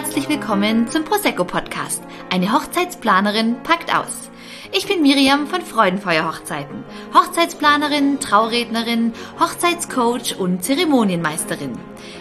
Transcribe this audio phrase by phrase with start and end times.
[0.00, 2.04] herzlich willkommen zum Prosecco Podcast.
[2.30, 4.30] Eine Hochzeitsplanerin packt aus.
[4.70, 6.84] Ich bin Miriam von Freudenfeuer Hochzeiten.
[7.14, 11.72] Hochzeitsplanerin, Traurednerin, Hochzeitscoach und Zeremonienmeisterin.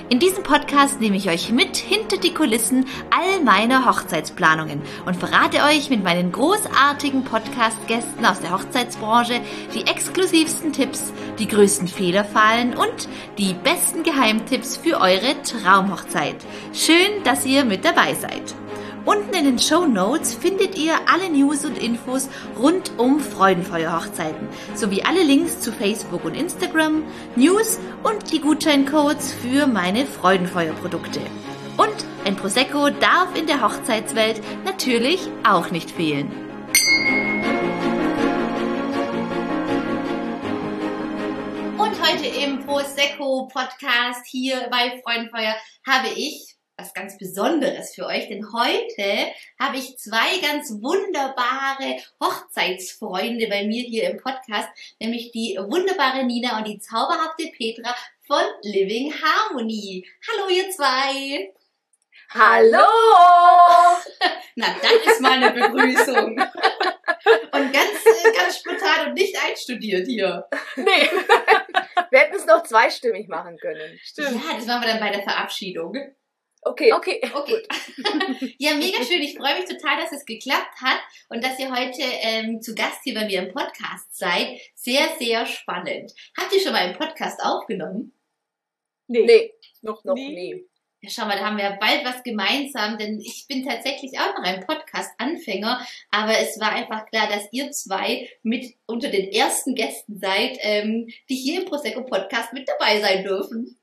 [0.10, 5.64] In diesem Podcast nehme ich euch mit hinter die Kulissen all meiner Hochzeitsplanungen und verrate
[5.64, 9.42] euch mit meinen großartigen Podcast-Gästen aus der Hochzeitsbranche
[9.74, 16.38] die exklusivsten Tipps, die größten Fehlerfallen und die besten Geheimtipps für eure Traumhochzeit.
[16.74, 18.56] Schön, dass ihr mit dabei seid.
[19.08, 22.28] Unten in den Show Notes findet ihr alle News und Infos
[22.60, 27.06] rund um Freudenfeuer-Hochzeiten sowie alle Links zu Facebook und Instagram,
[27.38, 31.22] News und die Gutscheincodes für meine Freudenfeuer-Produkte.
[31.78, 31.96] Und
[32.26, 36.30] ein Prosecco darf in der Hochzeitswelt natürlich auch nicht fehlen.
[41.78, 48.28] Und heute im Prosecco Podcast hier bei Freudenfeuer habe ich was ganz Besonderes für euch,
[48.28, 55.58] denn heute habe ich zwei ganz wunderbare Hochzeitsfreunde bei mir hier im Podcast, nämlich die
[55.58, 57.96] wunderbare Nina und die zauberhafte Petra
[58.28, 60.08] von Living Harmony.
[60.30, 61.52] Hallo ihr zwei!
[62.30, 62.86] Hallo!
[64.56, 66.38] Na, das ist mal eine Begrüßung.
[67.52, 68.04] Und ganz,
[68.38, 70.46] ganz spontan und nicht einstudiert hier.
[70.76, 70.86] Nee.
[72.12, 73.98] Wir hätten es noch zweistimmig machen können.
[74.04, 74.44] Stimmt.
[74.46, 75.94] Ja, das machen wir dann bei der Verabschiedung.
[76.62, 76.94] Okay.
[76.94, 77.22] Okay.
[77.34, 77.64] Okay.
[78.58, 79.22] ja, mega schön.
[79.22, 81.00] Ich freue mich total, dass es geklappt hat
[81.30, 84.60] und dass ihr heute ähm, zu Gast hier bei mir im Podcast seid.
[84.76, 86.14] Sehr, sehr spannend.
[86.38, 88.14] Habt ihr schon mal einen Podcast aufgenommen?
[89.08, 89.26] Nee.
[89.26, 89.54] Nee.
[89.82, 90.34] Noch, noch nie.
[90.34, 90.66] nie.
[91.02, 94.36] Ja, schau mal, da haben wir ja bald was gemeinsam, denn ich bin tatsächlich auch
[94.36, 99.76] noch ein Podcast-Anfänger, aber es war einfach klar, dass ihr zwei mit unter den ersten
[99.76, 103.77] Gästen seid, ähm, die hier im Prosecco Podcast mit dabei sein dürfen.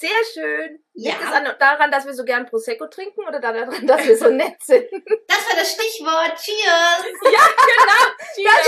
[0.00, 0.82] Sehr schön.
[0.94, 1.12] Ja.
[1.12, 4.30] Liegt es an, daran, dass wir so gern Prosecco trinken oder daran, dass wir so
[4.30, 4.86] nett sind?
[5.28, 6.36] Das war das Stichwort.
[6.40, 7.04] Cheers!
[7.30, 8.06] Ja, genau.
[8.34, 8.66] Cheers!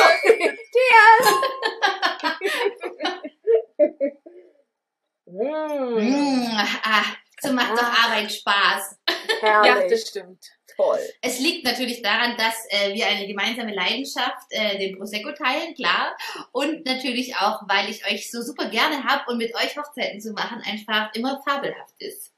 [5.27, 5.99] mm.
[6.05, 6.47] Mm,
[6.85, 7.05] ah,
[7.41, 8.05] so macht doch ah.
[8.05, 8.99] Arbeit Spaß.
[9.41, 9.71] Herrlich.
[9.71, 10.45] Ja, das stimmt.
[10.77, 10.99] Toll.
[11.21, 16.17] Es liegt natürlich daran, dass äh, wir eine gemeinsame Leidenschaft, äh, den Prosecco teilen, klar.
[16.53, 20.33] Und natürlich auch, weil ich euch so super gerne habe und mit euch Hochzeiten zu
[20.33, 22.33] machen einfach immer fabelhaft ist.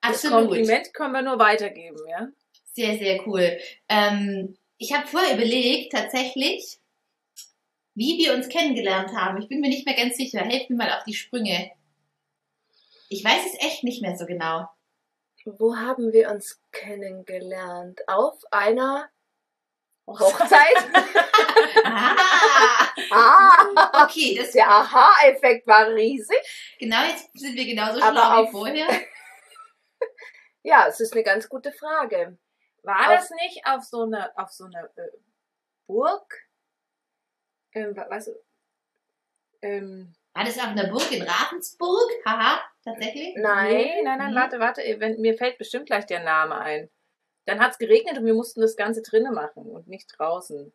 [0.00, 0.34] Absolut.
[0.34, 2.28] Das Kompliment können wir nur weitergeben, ja?
[2.72, 3.58] Sehr, sehr cool.
[3.88, 6.78] Ähm, ich habe vorher überlegt, tatsächlich,
[7.94, 9.40] wie wir uns kennengelernt haben.
[9.40, 10.40] Ich bin mir nicht mehr ganz sicher.
[10.40, 11.70] Helft mir mal auf die Sprünge.
[13.08, 14.66] Ich weiß es echt nicht mehr so genau.
[15.44, 18.00] Wo haben wir uns kennengelernt?
[18.08, 19.10] Auf einer
[20.06, 20.76] Hochzeit?
[21.84, 26.76] ah, ah, okay, das der Aha-Effekt war riesig.
[26.78, 28.88] Genau, jetzt sind wir genauso schlau wie vorher.
[30.62, 32.38] ja, es ist eine ganz gute Frage.
[32.82, 35.08] War auf, das nicht auf so einer auf so einer äh,
[35.86, 36.48] Burg?
[37.72, 38.30] Ähm, was?
[39.60, 42.10] Ähm, war das auf einer Burg in Ravensburg?
[42.24, 43.34] Haha, tatsächlich?
[43.36, 44.36] Nein, nee, nein, nein, nee.
[44.36, 44.82] warte, warte.
[44.98, 46.90] Wenn, mir fällt bestimmt gleich der Name ein.
[47.44, 50.72] Dann hat es geregnet und wir mussten das Ganze drinnen machen und nicht draußen.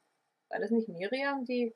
[0.50, 1.74] War das nicht Miriam, die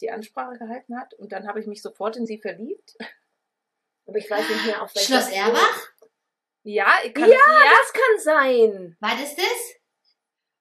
[0.00, 1.12] die Ansprache gehalten hat?
[1.14, 2.96] Und dann habe ich mich sofort in sie verliebt.
[4.06, 5.92] Aber ich weiß nicht mehr, auf welcher Schloss Erbach?
[6.64, 8.96] Ja, kann, ja, ja, das kann sein.
[9.00, 9.81] War das das?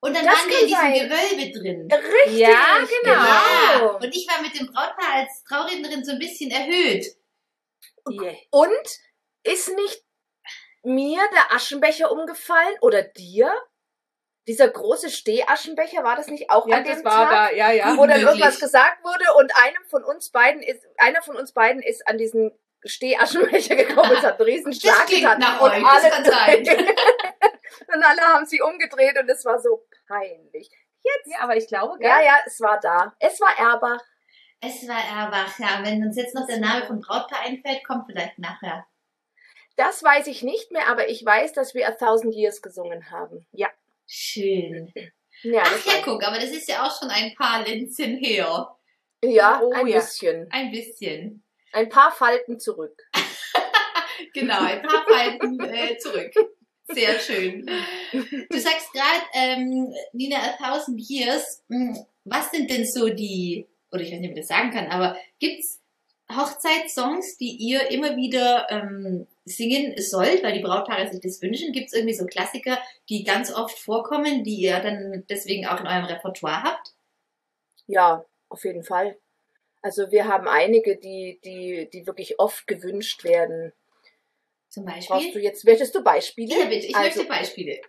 [0.04, 0.94] Und dann das waren wir in diesem sein.
[0.94, 1.90] Gewölbe drin.
[1.92, 2.40] Richtig.
[2.40, 3.14] Ja, genau.
[3.14, 3.98] Ja.
[4.02, 7.06] Und ich war mit dem Brautpaar als Traurednerin so ein bisschen erhöht.
[8.10, 8.36] Yeah.
[8.50, 9.00] Und
[9.44, 10.04] ist nicht
[10.84, 13.54] mir der Aschenbecher umgefallen oder dir?
[14.48, 17.72] Dieser große Stehaschenbecher, war das nicht auch ja, an dem das war Tag, da, ja,
[17.72, 17.96] ja.
[17.96, 21.84] wo dann irgendwas gesagt wurde und einem von uns beiden ist, einer von uns beiden
[21.84, 22.52] ist an diesen
[22.84, 25.40] Stehaschenbecher gekommen und hat einen riesen Schlag getan.
[25.40, 26.66] Nach und alle, das kann sein.
[27.88, 30.70] und alle haben sie umgedreht und es war so peinlich.
[31.04, 31.28] Jetzt.
[31.28, 32.10] Ja, aber ich glaube, gell?
[32.10, 33.16] Ja, ja, es war da.
[33.20, 34.02] Es war Erbach.
[34.60, 35.80] Es war Erbach, ja.
[35.84, 38.86] Wenn uns jetzt noch der Name vom Brautpaar einfällt, kommt vielleicht nachher.
[39.76, 43.48] Das weiß ich nicht mehr, aber ich weiß, dass wir A Thousand Years gesungen haben.
[43.52, 43.70] Ja.
[44.06, 44.94] Schön.
[45.44, 48.78] Ja, Ach ja, guck, aber das ist ja auch schon ein paar Linzchen her.
[49.24, 49.98] Ja, oh, ein ja.
[49.98, 50.48] bisschen.
[50.52, 51.44] Ein bisschen.
[51.72, 53.02] Ein paar Falten zurück.
[54.34, 56.32] genau, ein paar Falten äh, zurück.
[56.94, 57.66] Sehr schön.
[58.50, 61.64] Du sagst gerade, ähm, Nina, a thousand years.
[61.70, 64.88] Hm, was sind denn so die, oder ich weiß nicht, ob ich das sagen kann,
[64.88, 65.80] aber gibt's
[66.36, 71.74] Hochzeitssongs, die ihr immer wieder ähm, singen sollt, weil die Brautpaare sich das wünschen?
[71.74, 72.78] Gibt es irgendwie so Klassiker,
[73.10, 76.94] die ganz oft vorkommen, die ihr dann deswegen auch in eurem Repertoire habt?
[77.88, 79.18] Ja, auf jeden Fall.
[79.82, 83.74] Also wir haben einige, die, die, die wirklich oft gewünscht werden.
[84.72, 85.08] Zum Beispiel?
[85.18, 86.58] Brauchst du jetzt, möchtest du Beispiele?
[86.58, 87.82] Ja, bitte, ich Also- möchte Beispiele.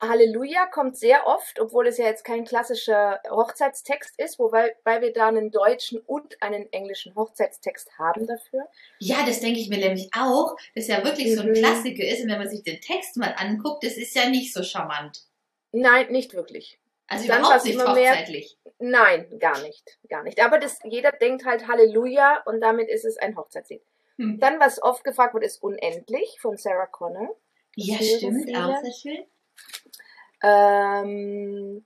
[0.00, 5.12] Halleluja kommt sehr oft, obwohl es ja jetzt kein klassischer Hochzeitstext ist, wobei weil wir
[5.14, 8.66] da einen deutschen und einen englischen Hochzeitstext haben dafür.
[8.98, 11.54] Ja, das denke ich mir nämlich auch, dass ja wirklich so ein Mhm.
[11.54, 12.22] Klassiker ist.
[12.22, 15.22] Und wenn man sich den Text mal anguckt, das ist ja nicht so charmant.
[15.72, 16.78] Nein, nicht wirklich.
[17.06, 18.58] Also Dann überhaupt nicht immer mehr- hochzeitlich.
[18.78, 20.42] Nein, gar nicht, gar nicht.
[20.44, 23.82] Aber das, jeder denkt halt Halleluja und damit ist es ein Hochzeitslied.
[24.18, 24.38] Hm.
[24.40, 27.36] Dann, was oft gefragt wird, ist Unendlich von Sarah Connor.
[27.76, 28.64] Ja, stimmt, viele.
[28.64, 29.26] auch sehr schön.
[30.42, 31.84] Ähm,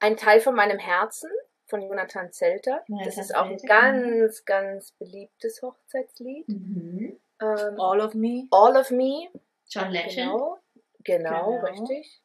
[0.00, 1.30] ein Teil von meinem Herzen
[1.66, 2.82] von Jonathan Zelter.
[2.88, 6.48] Jonathan das ist auch ein ganz, ganz beliebtes Hochzeitslied.
[6.48, 7.20] Mhm.
[7.40, 8.48] Ähm, All of Me.
[8.50, 9.28] All of Me,
[9.70, 10.16] John Legend.
[10.16, 10.58] genau.
[11.04, 11.64] Genau, Genau.
[11.64, 12.20] richtig.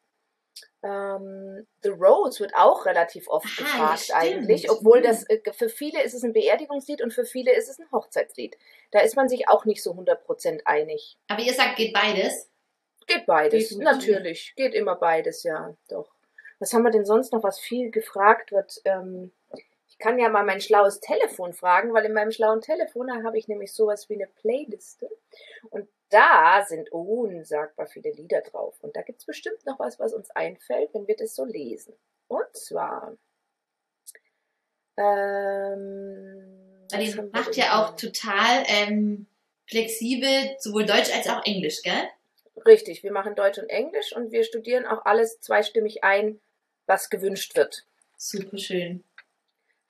[0.82, 6.02] Ähm, The Rose wird auch relativ oft Aha, gefragt eigentlich, obwohl das äh, für viele
[6.02, 8.56] ist es ein Beerdigungslied und für viele ist es ein Hochzeitslied.
[8.90, 11.18] Da ist man sich auch nicht so 100% einig.
[11.28, 12.50] Aber ihr sagt, geht beides.
[13.06, 13.84] Geht beides, Definitiv.
[13.84, 14.52] natürlich.
[14.56, 16.08] Geht immer beides, ja, doch.
[16.58, 18.80] Was haben wir denn sonst noch, was viel gefragt wird?
[18.84, 19.32] Ähm,
[19.98, 23.48] ich kann ja mal mein schlaues Telefon fragen, weil in meinem schlauen Telefon habe ich
[23.48, 25.08] nämlich sowas wie eine Playliste.
[25.70, 28.76] Und da sind unsagbar viele Lieder drauf.
[28.82, 31.94] Und da gibt es bestimmt noch was, was uns einfällt, wenn wir das so lesen.
[32.28, 33.16] Und zwar.
[34.98, 39.26] Ähm, die macht ja auch total ähm,
[39.66, 42.08] flexibel, sowohl Deutsch als auch Englisch, gell?
[42.66, 46.38] Richtig, wir machen Deutsch und Englisch und wir studieren auch alles zweistimmig ein,
[46.84, 47.86] was gewünscht wird.
[48.18, 49.02] Super schön.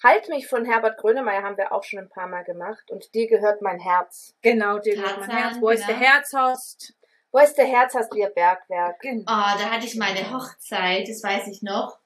[0.02, 3.26] Halt mich von Herbert Grönemeyer haben wir auch schon ein paar Mal gemacht und dir
[3.28, 4.34] gehört mein Herz.
[4.42, 5.56] Genau, hat Tarzan, mein Herz.
[5.60, 5.98] Wo ist genau.
[5.98, 6.94] der Herzhorst?
[7.32, 9.00] Wo ist der Herz, hast du ihr Bergwerk?
[9.00, 9.22] Genau.
[9.22, 11.98] Oh, da hatte ich meine Hochzeit, das weiß ich noch,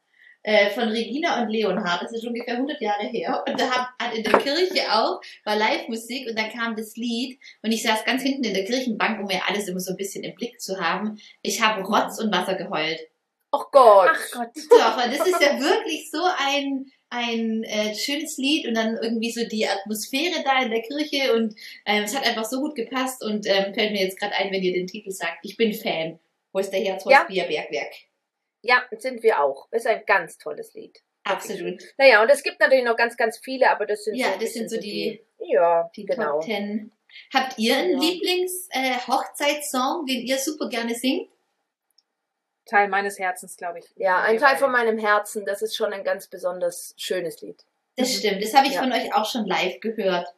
[0.42, 2.02] äh, von Regina und Leonhard.
[2.02, 3.44] Das ist ungefähr 100 Jahre her.
[3.46, 7.72] Und da hat in der Kirche auch, war Live-Musik und dann kam das Lied und
[7.72, 10.34] ich saß ganz hinten in der Kirchenbank, um mir alles immer so ein bisschen im
[10.34, 11.20] Blick zu haben.
[11.43, 13.00] Ich habe Rotz und Wasser geheult.
[13.52, 14.10] Oh Gott.
[14.12, 14.50] Ach Gott.
[14.70, 19.30] Doch, und das ist ja wirklich so ein, ein äh, schönes Lied und dann irgendwie
[19.32, 21.54] so die Atmosphäre da in der Kirche und
[21.84, 24.62] ähm, es hat einfach so gut gepasst und ähm, fällt mir jetzt gerade ein, wenn
[24.62, 25.38] ihr den Titel sagt.
[25.42, 26.18] Ich bin Fan.
[26.52, 27.24] Wo ist der Herzhaus Ja.
[27.28, 27.92] Bergwerk?
[28.62, 29.68] Ja, sind wir auch.
[29.72, 31.00] Ist ein ganz tolles Lied.
[31.24, 31.82] Absolut.
[31.98, 34.52] Naja, und es gibt natürlich noch ganz, ganz viele, aber das sind Ja, so, das
[34.54, 36.38] sind so die- ja, Die genau.
[36.38, 36.92] Top Ten.
[37.34, 38.08] Habt ihr einen Ja.
[38.08, 41.28] Lieblings-Hochzeitssong, den ihr super gerne singt?
[42.66, 43.86] Teil meines Herzens, glaube ich.
[43.96, 47.64] Ja, ein Teil von meinem Herzen, das ist schon ein ganz besonders schönes Lied.
[47.96, 48.18] Das Mhm.
[48.18, 48.42] stimmt.
[48.44, 48.82] Das habe ich Ja.
[48.82, 50.32] von euch auch schon live gehört.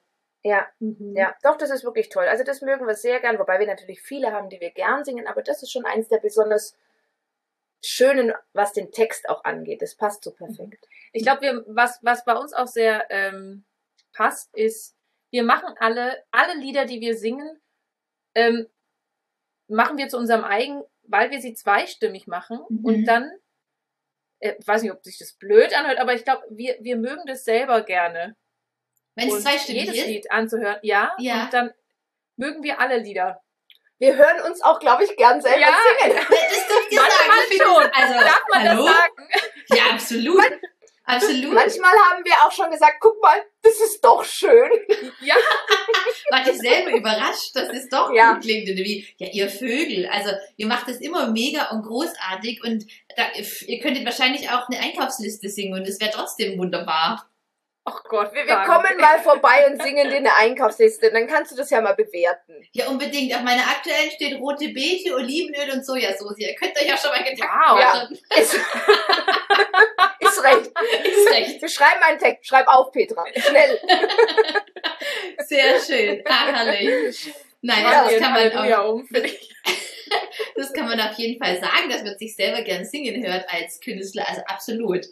[0.45, 1.15] Ja, Mhm.
[1.17, 2.25] ja, doch, das ist wirklich toll.
[2.27, 5.27] Also das mögen wir sehr gern, wobei wir natürlich viele haben, die wir gern singen,
[5.27, 6.77] aber das ist schon eins der besonders
[7.85, 9.83] schönen, was den Text auch angeht.
[9.83, 10.89] Das passt so perfekt.
[11.13, 13.65] Ich glaube, wir, was, was bei uns auch sehr ähm,
[14.13, 14.95] passt, ist,
[15.31, 17.61] wir machen alle, alle Lieder, die wir singen,
[18.35, 18.69] ähm,
[19.69, 22.85] machen wir zu unserem eigen, weil wir sie zweistimmig machen Mhm.
[22.85, 23.31] und dann,
[24.41, 27.45] äh, weiß nicht, ob sich das blöd anhört, aber ich glaube, wir, wir mögen das
[27.45, 28.37] selber gerne.
[29.15, 30.07] Wenn es zweistimmig jedes ist.
[30.07, 31.45] Lied anzuhören, ja, Ja.
[31.45, 31.75] und dann
[32.37, 33.43] mögen wir alle Lieder.
[33.99, 35.69] Wir hören uns auch, glaube ich, gern selber Ja.
[36.01, 36.17] singen.
[36.17, 37.59] Das dürft ihr Manchmal sagen.
[37.59, 37.91] Schon.
[37.93, 38.85] Also, Darf man hallo?
[38.87, 39.29] das sagen?
[39.69, 40.61] Ja, absolut.
[41.05, 41.53] Absolut.
[41.53, 44.71] Manchmal haben wir auch schon gesagt, guck mal, das ist doch schön.
[45.21, 45.35] Ja,
[46.31, 48.33] Wart ich selber überrascht, dass es doch Ja.
[48.35, 48.69] gut klingt.
[48.69, 50.07] Und wie, ja, ihr Vögel.
[50.07, 52.63] Also, ihr macht es immer mega und großartig.
[52.65, 52.85] Und
[53.17, 53.25] da,
[53.67, 57.29] ihr könntet wahrscheinlich auch eine Einkaufsliste singen und es wäre trotzdem wunderbar.
[57.85, 61.11] Ach Gott, Wir, wir kommen mal vorbei und singen dir eine Einkaufsliste.
[61.11, 62.55] Dann kannst du das ja mal bewerten.
[62.73, 63.35] Ja, unbedingt.
[63.35, 66.39] Auf meiner aktuellen steht rote Beete, Olivenöl und Sojasauce.
[66.39, 67.79] Ihr könnt euch ja schon mal Gedanken Wow.
[67.79, 68.19] machen.
[68.37, 68.55] Ist,
[70.21, 70.71] ist recht.
[71.05, 71.63] Ist recht.
[71.63, 72.47] Wir schreiben einen Text.
[72.47, 73.25] Schreib auf, Petra.
[73.37, 73.81] Schnell.
[75.39, 76.23] Sehr schön.
[76.27, 77.33] Ah, herrlich.
[77.61, 79.09] Nein, Ja, das, kann man auch, um,
[80.57, 83.81] das kann man auf jeden Fall sagen, dass man sich selber gern singen hört als
[83.81, 84.29] Künstler.
[84.29, 85.07] Also absolut.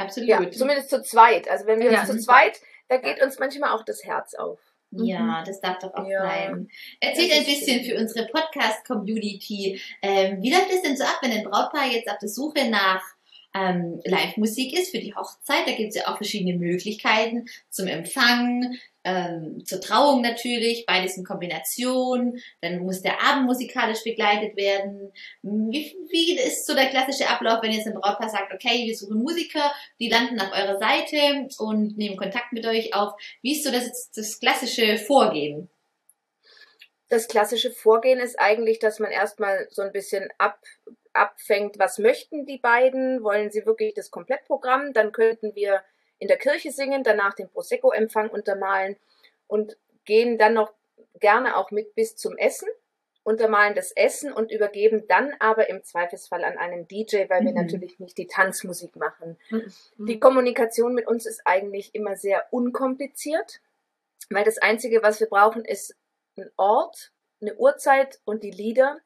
[0.00, 0.28] Absolut.
[0.28, 1.48] Ja, zumindest zu zweit.
[1.48, 2.20] Also wenn wir Ja, uns zu mhm.
[2.20, 4.58] zweit, da geht uns manchmal auch das Herz auf.
[4.92, 6.22] Ja, das darf doch auch Ja.
[6.22, 6.68] sein.
[7.00, 7.94] Erzählt ein bisschen schön.
[7.94, 9.80] für unsere Podcast-Community.
[10.02, 13.02] Ähm, wie läuft es denn so ab, wenn ein Brautpaar jetzt auf der Suche nach
[13.54, 15.66] ähm, Live-Musik ist für die Hochzeit?
[15.66, 21.24] Da gibt es ja auch verschiedene Möglichkeiten zum Empfang, ähm, zur Trauung natürlich, beides in
[21.24, 22.38] Kombination.
[22.60, 25.12] Dann muss der Abend musikalisch begleitet werden.
[25.42, 29.22] Wie, wie ist so der klassische Ablauf, wenn jetzt ein Brautpaar sagt, okay, wir suchen
[29.22, 33.14] Musiker, die landen auf eurer Seite und nehmen Kontakt mit euch auf.
[33.42, 35.70] Wie ist so das, das klassische Vorgehen?
[37.08, 40.60] Das klassische Vorgehen ist eigentlich, dass man erstmal so ein bisschen ab,
[41.12, 43.22] abfängt, was möchten die beiden?
[43.22, 44.92] Wollen sie wirklich das Komplettprogramm?
[44.92, 45.82] Dann könnten wir
[46.18, 48.96] in der Kirche singen, danach den Prosecco-Empfang untermalen
[49.46, 50.72] und gehen dann noch
[51.18, 52.68] gerne auch mit bis zum Essen,
[53.22, 57.54] untermalen das Essen und übergeben dann aber im Zweifelsfall an einen DJ, weil wir Mhm.
[57.54, 59.38] natürlich nicht die Tanzmusik machen.
[59.50, 59.72] Mhm.
[60.06, 63.60] Die Kommunikation mit uns ist eigentlich immer sehr unkompliziert,
[64.30, 65.96] weil das Einzige, was wir brauchen, ist
[66.36, 69.00] ein Ort, eine Uhrzeit und die Lieder.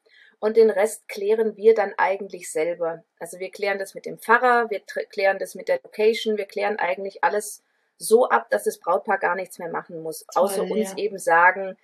[0.45, 3.03] Und den Rest klären wir dann eigentlich selber.
[3.17, 6.77] Also wir klären das mit dem Pfarrer, wir klären das mit der Location, wir klären
[6.77, 7.63] eigentlich alles
[7.97, 10.97] so ab, dass das Brautpaar gar nichts mehr machen muss, Toll, außer uns ja.
[10.97, 11.75] eben sagen,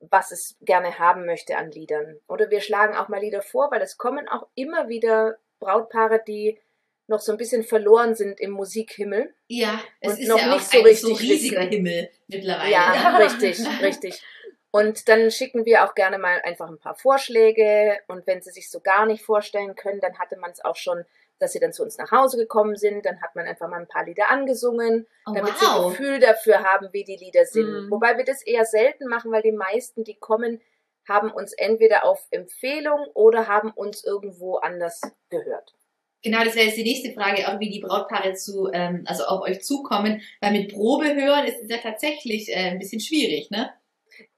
[0.00, 2.18] was es gerne haben möchte an Liedern.
[2.28, 6.58] Oder wir schlagen auch mal Lieder vor, weil es kommen auch immer wieder Brautpaare, die
[7.08, 9.34] noch so ein bisschen verloren sind im Musikhimmel.
[9.48, 11.70] Ja, es Und ist noch ja auch nicht so ein so richtig riesiger wissen.
[11.72, 12.70] Himmel mittlerweile.
[12.70, 14.22] Ja, richtig, richtig.
[14.72, 17.98] Und dann schicken wir auch gerne mal einfach ein paar Vorschläge.
[18.08, 21.04] Und wenn sie sich so gar nicht vorstellen können, dann hatte man es auch schon,
[21.38, 23.04] dass sie dann zu uns nach Hause gekommen sind.
[23.04, 25.90] Dann hat man einfach mal ein paar Lieder angesungen, Oh, damit sie ein wow.
[25.90, 27.66] Gefühl dafür haben, wie die Lieder sind.
[27.66, 27.90] Mhm.
[27.90, 30.60] Wobei wir das eher selten machen, weil die meisten, die kommen,
[31.06, 35.74] haben uns entweder auf Empfehlung oder haben uns irgendwo anders gehört.
[36.22, 39.42] Genau, das wäre jetzt die nächste Frage, auch wie die Brautpaare zu, ähm, also auf
[39.42, 43.70] euch zukommen, weil mit Probe hören ist es ja tatsächlich äh, ein bisschen schwierig, ne?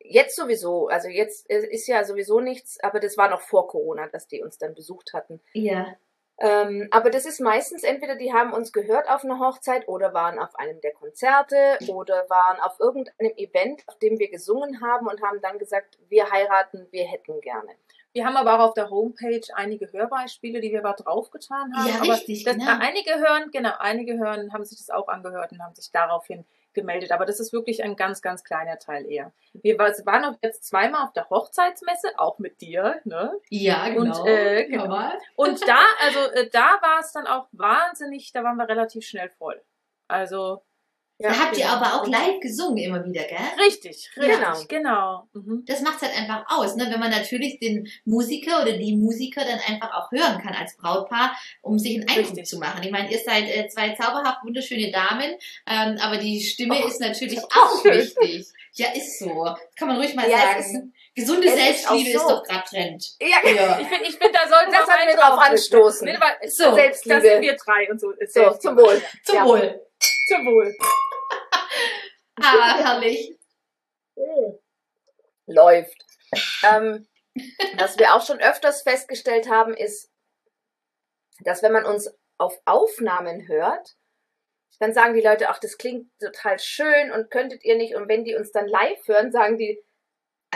[0.06, 4.06] Jetzt sowieso, also jetzt äh, ist ja sowieso nichts, aber das war noch vor Corona,
[4.08, 5.40] dass die uns dann besucht hatten.
[5.54, 5.96] Ja.
[6.38, 10.38] Ähm, aber das ist meistens entweder die haben uns gehört auf einer Hochzeit oder waren
[10.38, 15.22] auf einem der Konzerte oder waren auf irgendeinem Event, auf dem wir gesungen haben und
[15.22, 17.70] haben dann gesagt, wir heiraten, wir hätten gerne.
[18.12, 21.88] Wir haben aber auch auf der Homepage einige Hörbeispiele, die wir da draufgetan haben.
[21.88, 22.66] Ja, aber richtig, das, genau.
[22.66, 26.44] äh, Einige hören, genau, einige hören, haben sich das auch angehört und haben sich daraufhin
[26.74, 27.12] gemeldet.
[27.12, 29.32] Aber das ist wirklich ein ganz, ganz kleiner Teil eher.
[29.52, 33.32] Wir war- waren auch jetzt zweimal auf der Hochzeitsmesse, auch mit dir, ne?
[33.48, 34.20] Ja, genau.
[34.22, 35.10] Und, äh, genau.
[35.36, 39.30] Und da, also äh, da war es dann auch wahnsinnig, da waren wir relativ schnell
[39.30, 39.62] voll.
[40.08, 40.62] Also
[41.24, 41.76] Ja, da habt ihr genau.
[41.76, 43.38] aber auch live gesungen immer wieder, gell?
[43.58, 44.64] richtig, richtig, Genau.
[44.68, 45.28] genau.
[45.32, 45.64] Mhm.
[45.66, 46.86] Das macht halt einfach aus, ne?
[46.90, 51.34] wenn man natürlich den Musiker oder die Musiker dann einfach auch hören kann als Brautpaar,
[51.62, 52.46] um sich einen Eindruck Richtig.
[52.46, 52.82] zu machen.
[52.84, 55.34] Ich meine, ihr seid äh, zwei zauberhaft wunderschöne Damen,
[55.66, 57.94] ähm, aber die Stimme Oh, ist natürlich ist auch schön.
[57.98, 58.46] wichtig.
[58.74, 59.44] Ja, ist so.
[59.44, 60.92] Das kann man ruhig mal Ja, sagen.
[61.14, 62.28] Gesunde es ist Selbstliebe ist, so.
[62.28, 63.16] doch gerade Trend.
[63.20, 63.78] Ja, Ja.
[63.80, 66.04] Ich finde, ich find, da sollten Das wir drauf anstoßen.
[66.06, 67.14] Nee, weil, So, Selbstliebe.
[67.20, 68.12] Das sind wir drei und so.
[68.26, 69.00] So, zum Wohl.
[69.22, 69.44] Zum Ja.
[69.44, 69.80] Wohl.
[70.26, 70.74] Zum Wohl.
[72.40, 73.38] Ah, herrlich.
[75.46, 76.04] läuft.
[76.64, 77.06] Ähm,
[77.76, 80.10] was wir auch schon öfters festgestellt haben, ist,
[81.40, 83.96] dass wenn man uns auf Aufnahmen hört,
[84.80, 87.94] dann sagen die Leute, ach, das klingt total schön und könntet ihr nicht.
[87.94, 89.80] Und wenn die uns dann live hören, sagen die,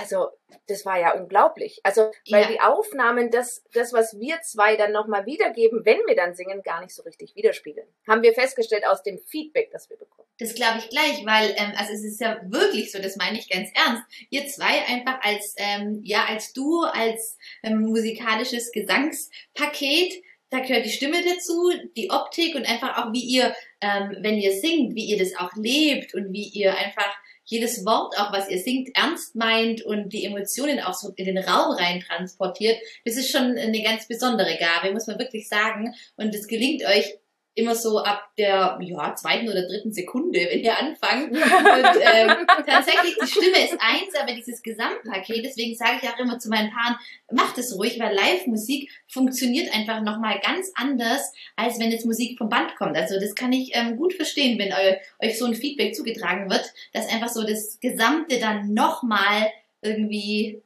[0.00, 0.28] also
[0.67, 1.81] das war ja unglaublich.
[1.83, 2.49] Also weil Ja.
[2.49, 6.81] die Aufnahmen das, das, was wir zwei dann nochmal wiedergeben, wenn wir dann singen, gar
[6.81, 7.87] nicht so richtig widerspiegeln.
[8.07, 10.28] Haben wir festgestellt aus dem Feedback, das wir bekommen.
[10.40, 13.49] Das glaube ich gleich, weil ähm, also es ist ja wirklich so, das meine ich
[13.49, 14.05] ganz ernst.
[14.31, 20.90] Ihr zwei einfach als ähm, ja als Duo, als ähm, musikalisches Gesangspaket, da gehört die
[20.90, 25.19] Stimme dazu, die Optik und einfach auch wie ihr, ähm, wenn ihr singt, wie ihr
[25.19, 27.14] das auch lebt und wie ihr einfach
[27.49, 31.38] jedes Wort auch, was ihr singt, ernst meint und die Emotionen auch so in den
[31.38, 32.78] Raum rein transportiert.
[33.05, 35.95] Das ist schon eine ganz besondere Gabe, muss man wirklich sagen.
[36.17, 37.14] Und es gelingt euch
[37.59, 41.33] immer so ab der ja, zweiten oder dritten Sekunde, wenn ihr anfangt.
[41.33, 46.38] Und ähm, tatsächlich, die Stimme ist eins, aber dieses Gesamtpaket, deswegen sage ich auch immer
[46.38, 46.97] zu meinen Paaren,
[47.33, 52.49] macht es ruhig, weil Live-Musik funktioniert einfach nochmal ganz anders, als wenn jetzt Musik vom
[52.49, 52.97] Band kommt.
[52.97, 56.73] Also das kann ich ähm, gut verstehen, wenn eu, euch so ein Feedback zugetragen wird,
[56.93, 59.50] dass einfach so das Gesamte dann nochmal
[59.83, 60.62] irgendwie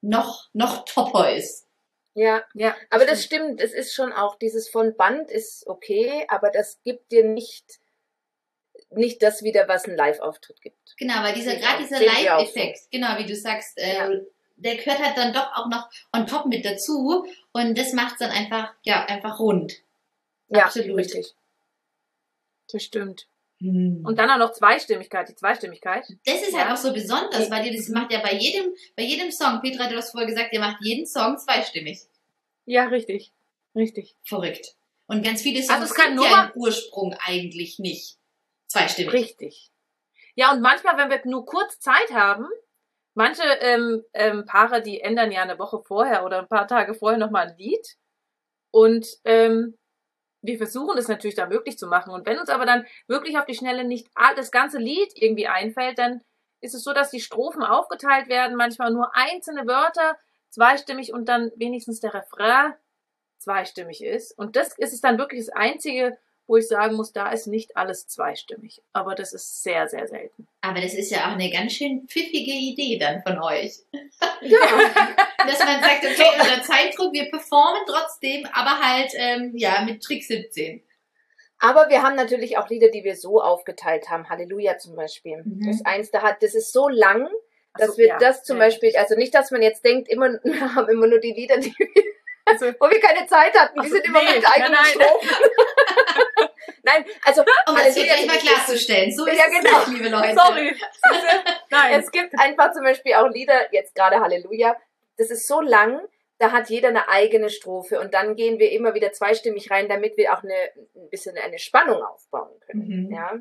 [0.00, 1.61] noch, noch topper ist.
[2.14, 3.60] Ja, Ja, aber das stimmt.
[3.60, 7.78] Es ist schon auch dieses von Band ist okay, aber das gibt dir nicht
[8.90, 10.94] nicht das wieder, was ein Live-Auftritt gibt.
[10.98, 14.10] Genau, weil dieser gerade wir- dieser Live-Effekt, genau wie du sagst, äh, Ja.
[14.56, 18.30] der gehört halt dann doch auch noch on top mit dazu und das macht dann
[18.30, 19.80] einfach, ja, einfach rund.
[20.48, 20.98] Ja, Absolut.
[20.98, 21.34] richtig.
[22.70, 23.26] Das stimmt.
[23.62, 26.04] Und Und dann auch noch Zweistimmigkeit, die Zweistimmigkeit.
[26.24, 26.72] das ist halt Ja.
[26.72, 29.60] auch so besonders, weil ihr das macht ja bei jedem, bei jedem Song.
[29.62, 32.00] Petra, du hast vorher gesagt, ihr macht jeden Song zweistimmig.
[32.64, 33.32] Ja, richtig.
[33.74, 34.16] Richtig.
[34.24, 34.74] Verrückt.
[35.06, 38.18] Und ganz viele Songs Also es kann sind ja nur- im Ursprung eigentlich nicht
[38.66, 39.12] zweistimmig.
[39.12, 39.70] Richtig.
[40.34, 42.46] Ja, und manchmal, wenn wir nur kurz Zeit haben,
[43.14, 47.18] manche ähm, ähm, Paare, die ändern ja eine Woche vorher oder ein paar Tage vorher
[47.18, 47.86] nochmal ein Lied.
[48.70, 49.76] Und ähm,
[50.42, 52.12] wir versuchen es natürlich da möglich zu machen.
[52.12, 55.98] Und wenn uns aber dann wirklich auf die Schnelle nicht das ganze Lied irgendwie einfällt,
[55.98, 56.20] dann
[56.60, 60.16] ist es so, dass die Strophen aufgeteilt werden, manchmal nur einzelne Wörter
[60.50, 62.74] zweistimmig und dann wenigstens der Refrain
[63.38, 64.36] zweistimmig ist.
[64.38, 67.76] Und das ist es dann wirklich das Einzige, wo ich sagen muss, da ist nicht
[67.76, 68.82] alles zweistimmig.
[68.92, 70.46] Aber das ist sehr, sehr selten.
[70.60, 73.78] Aber das ist ja auch eine ganz schön pfiffige Idee dann von euch.
[74.40, 74.58] Ja.
[75.38, 80.24] Dass man sagt, okay, unter Zeitdruck, wir performen trotzdem, aber halt, ähm, ja, mit Trick
[80.24, 80.82] 17.
[81.58, 84.28] Aber wir haben natürlich auch Lieder, die wir so aufgeteilt haben.
[84.28, 85.42] Halleluja zum Beispiel.
[85.44, 85.66] Mhm.
[85.66, 87.28] Das eins, da hat, das ist so lang,
[87.76, 88.18] dass so, wir ja.
[88.18, 88.64] das zum Ja.
[88.64, 91.74] Beispiel, also nicht, dass man jetzt denkt, immer, wir haben immer nur die Lieder, die,
[92.44, 93.78] Also, wo wir keine Zeit hatten.
[93.78, 95.06] Ach Die so, sind immer nee, mit eigenen nein, nein.
[95.06, 95.28] Strophen.
[96.84, 99.12] Nein, also Um das hier Halleluja gleich mal klarzustellen.
[99.12, 99.78] So ist Ja, es genau.
[99.78, 100.34] nicht, liebe Leute.
[100.34, 100.76] sorry.
[101.70, 102.00] Nein.
[102.00, 104.76] Es gibt einfach zum Beispiel auch Lieder, jetzt gerade Halleluja,
[105.16, 106.00] das ist so lang,
[106.38, 110.16] da hat jeder eine eigene Strophe und dann gehen wir immer wieder zweistimmig rein, damit
[110.16, 110.54] wir auch eine,
[110.96, 113.06] ein bisschen eine Spannung aufbauen können.
[113.06, 113.12] Mhm.
[113.14, 113.32] Ja?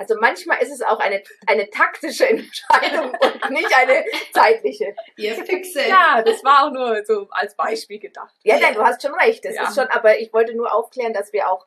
[0.00, 4.94] Also manchmal ist es auch eine, eine taktische Entscheidung und nicht eine zeitliche.
[5.16, 5.82] Ihr Füchse.
[5.88, 8.32] ja, das war auch nur so als Beispiel gedacht.
[8.44, 9.64] Ja, nein, du hast schon recht, das Ja.
[9.68, 11.66] ist schon, aber ich wollte nur aufklären, dass wir auch,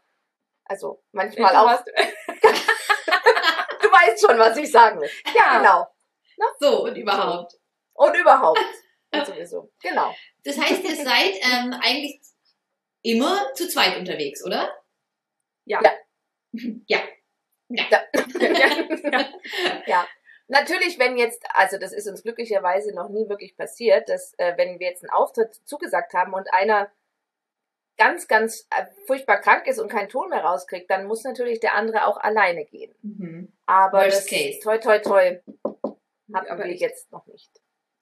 [0.66, 1.88] also manchmal Du auch, hast-
[3.82, 5.10] du weißt schon, was ich sagen will.
[5.36, 5.88] Ja, genau.
[6.60, 7.54] So, und überhaupt.
[7.94, 8.60] Und überhaupt.
[9.14, 9.70] Und sowieso.
[9.82, 10.16] Genau.
[10.46, 12.22] Das heißt, ihr seid ähm, eigentlich
[13.02, 14.74] immer zu zweit unterwegs, oder?
[15.66, 15.82] Ja.
[15.84, 15.92] Ja.
[16.88, 17.00] Ja.
[19.86, 20.08] ja.
[20.48, 24.80] Natürlich, wenn jetzt, also das ist uns glücklicherweise noch nie wirklich passiert, dass äh, wenn
[24.80, 26.92] wir jetzt einen Auftritt zugesagt haben und einer
[27.98, 31.76] ganz, ganz äh, furchtbar krank ist und keinen Ton mehr rauskriegt, dann muss natürlich der
[31.76, 32.94] andere auch alleine gehen.
[33.02, 33.54] Mhm.
[33.66, 34.60] Aber Worst das, case.
[34.62, 35.40] toi, toi, toi,
[36.34, 37.50] hatten Aber wir jetzt noch nicht.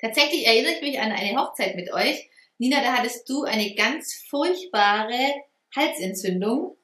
[0.01, 2.29] Tatsächlich erinnere ich mich an eine Hochzeit mit euch.
[2.57, 5.33] Nina, da hattest du eine ganz furchtbare
[5.75, 6.77] Halsentzündung.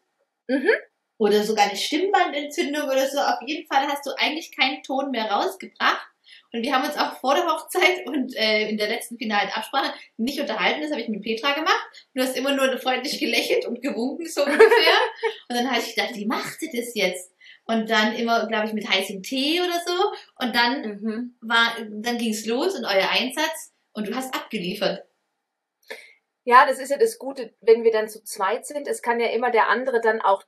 [0.47, 0.69] Mhm.
[1.17, 3.19] Oder sogar eine Stimmbandentzündung oder so.
[3.19, 6.07] Auf jeden Fall hast du eigentlich keinen Ton mehr rausgebracht.
[6.51, 9.93] Und wir haben uns auch vor der Hochzeit und äh, in der letzten finalen Absprache
[10.17, 10.81] nicht unterhalten.
[10.81, 12.07] Das habe ich mit Petra gemacht.
[12.13, 14.97] Du hast immer nur freundlich gelächelt und gewunken, so ungefähr.
[15.49, 17.33] und dann habe ich gedacht, wie macht sie das jetzt?
[17.65, 20.45] Und dann immer, glaube ich, mit heißem Tee oder so.
[20.45, 21.35] Und dann Mhm.
[21.41, 25.05] war, dann ging's los und euer Einsatz und du hast abgeliefert.
[26.43, 28.87] Ja, das ist ja das Gute, wenn wir dann zu zweit sind.
[28.87, 30.43] Es kann ja immer der andere dann auch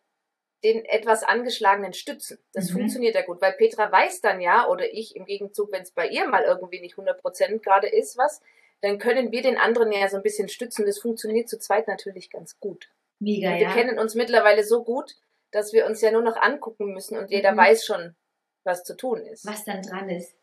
[0.63, 2.39] den etwas angeschlagenen stützen.
[2.53, 2.73] Das Mhm.
[2.79, 6.07] funktioniert ja gut, weil Petra weiß dann ja, oder ich im Gegenzug, wenn es bei
[6.07, 8.41] ihr mal irgendwie nicht 100% gerade ist, was,
[8.81, 10.85] dann können wir den anderen ja so ein bisschen stützen.
[10.85, 12.89] Das funktioniert zu zweit natürlich ganz gut.
[13.19, 13.73] Mega, Und wir ja.
[13.73, 15.15] kennen uns mittlerweile so gut,
[15.51, 17.57] dass wir uns ja nur noch angucken müssen und jeder Mhm.
[17.57, 18.15] weiß schon,
[18.63, 19.45] was zu tun ist.
[19.45, 20.35] Was dann dran ist.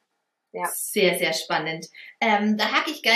[0.53, 0.67] Ja.
[0.73, 1.87] Sehr, sehr spannend.
[2.21, 3.13] Ähm, da hake ich ge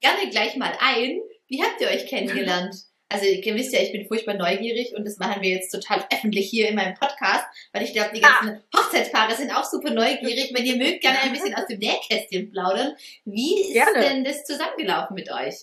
[0.00, 1.20] gerne gleich mal ein.
[1.46, 2.74] Wie habt ihr euch kennengelernt?
[3.12, 6.48] Also ihr wisst ja, ich bin furchtbar neugierig und das machen wir jetzt total öffentlich
[6.48, 10.50] hier in meinem Podcast, weil ich glaube, die ganzen Hochzeitspaare sind auch super neugierig.
[10.54, 12.96] Wenn ihr mögt, gerne ein bisschen aus dem Nähkästchen plaudern.
[13.26, 14.00] Wie ist Gerne.
[14.00, 15.56] denn das zusammengelaufen mit euch?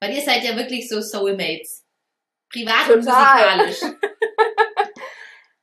[0.00, 1.84] Weil ihr seid ja wirklich so Soulmates.
[2.52, 3.66] Privat und Total.
[3.66, 3.96] musikalisch.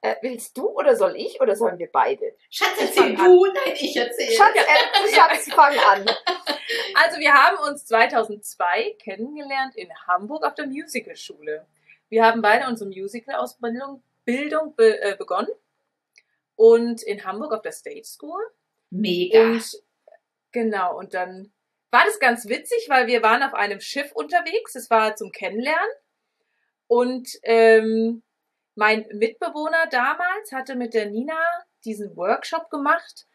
[0.02, 2.36] Äh, willst du oder soll ich oder sollen wir beide?
[2.52, 3.46] Schatz, erzähl du.
[3.48, 4.32] Nein, ich erzähle.
[4.32, 6.06] Schatz, äh, Schatz, fang an.
[7.00, 11.68] Also wir haben uns 2002 kennengelernt in Hamburg auf der Musicalschule.
[12.10, 15.52] Wir haben beide unsere Musical-Ausbildung Bildung be äh, begonnen
[16.56, 18.42] und in Hamburg auf der Stage School.
[18.90, 19.44] Mega.
[19.44, 19.80] Und
[20.52, 21.52] genau, und dann
[21.92, 24.74] war das ganz witzig, weil wir waren auf einem Schiff unterwegs.
[24.74, 25.92] Es war zum Kennenlernen.
[26.88, 28.24] Und ähm,
[28.74, 31.38] mein Mitbewohner damals hatte mit der Nina
[31.86, 33.28] diesen Workshop gemacht,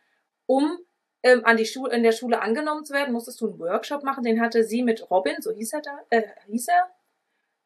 [0.46, 0.80] um
[1.22, 4.24] ähm, an die Schule, in der Schule angenommen zu werden, musstest du einen Workshop machen.
[4.24, 6.90] Den hatte sie mit Robin, so hieß er da, äh, hieß er.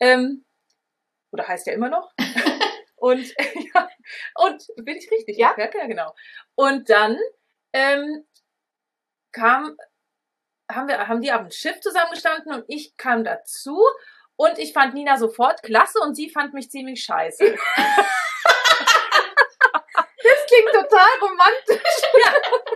[0.01, 0.45] Ähm,
[1.33, 2.12] oder heißt er immer noch?
[2.97, 3.35] und
[3.75, 3.88] ja,
[4.35, 5.38] und bin ich richtig?
[5.38, 5.55] Ja.
[5.57, 6.14] ja, ja genau.
[6.55, 7.19] Und dann
[7.73, 8.27] ähm,
[9.33, 9.77] kam,
[10.71, 13.83] haben wir, haben die auf dem Schiff zusammengestanden und ich kam dazu
[14.37, 17.57] und ich fand Nina sofort klasse und sie fand mich ziemlich scheiße.
[20.27, 22.03] Das klingt total romantisch.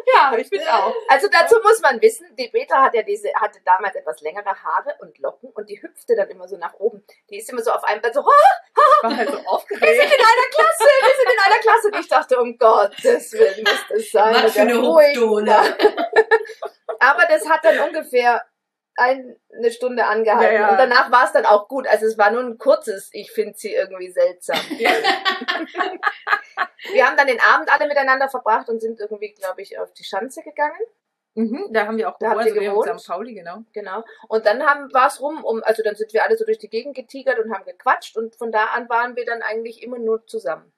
[0.15, 0.95] ja, ich bin auch.
[1.09, 4.95] Also dazu muss man wissen, die Petra hat ja diese, hatte damals etwas längere Haare
[5.01, 7.05] und Locken und die hüpfte dann immer so nach oben.
[7.29, 9.49] Die ist immer so auf einem Bett so, oh, Ich war halt so wir sind
[9.49, 9.83] aufgeregt.
[9.83, 11.89] in einer Klasse, wir sind in einer Klasse.
[11.89, 14.35] Und ich dachte, um Gottes Willen muss das sein.
[14.45, 14.81] Was für eine.
[14.81, 15.57] Hupfdohle.
[17.01, 18.43] Aber das hat dann ungefähr
[18.97, 20.55] eine Stunde angehalten.
[20.55, 20.71] Ja, ja.
[20.71, 21.87] Und danach war es dann auch gut.
[21.87, 24.59] Also es war nur ein kurzes, ich finde sie irgendwie seltsam.
[24.79, 24.91] Ja.
[26.93, 30.05] Wir haben dann den Abend alle miteinander verbracht und sind irgendwie, glaube ich, auf die
[30.05, 30.81] Schanze gegangen.
[31.35, 33.01] Mhm, da haben wir auch Da habt gewohnt, ihr also wir gewohnt?
[33.01, 33.09] St.
[33.09, 33.63] Pauli, genau.
[33.73, 34.03] Genau.
[34.29, 36.69] Und dann haben war es rum, um, also dann sind wir alle so durch die
[36.69, 40.27] Gegend getigert und haben gequatscht und von da an waren wir dann eigentlich immer nur
[40.27, 40.73] zusammen.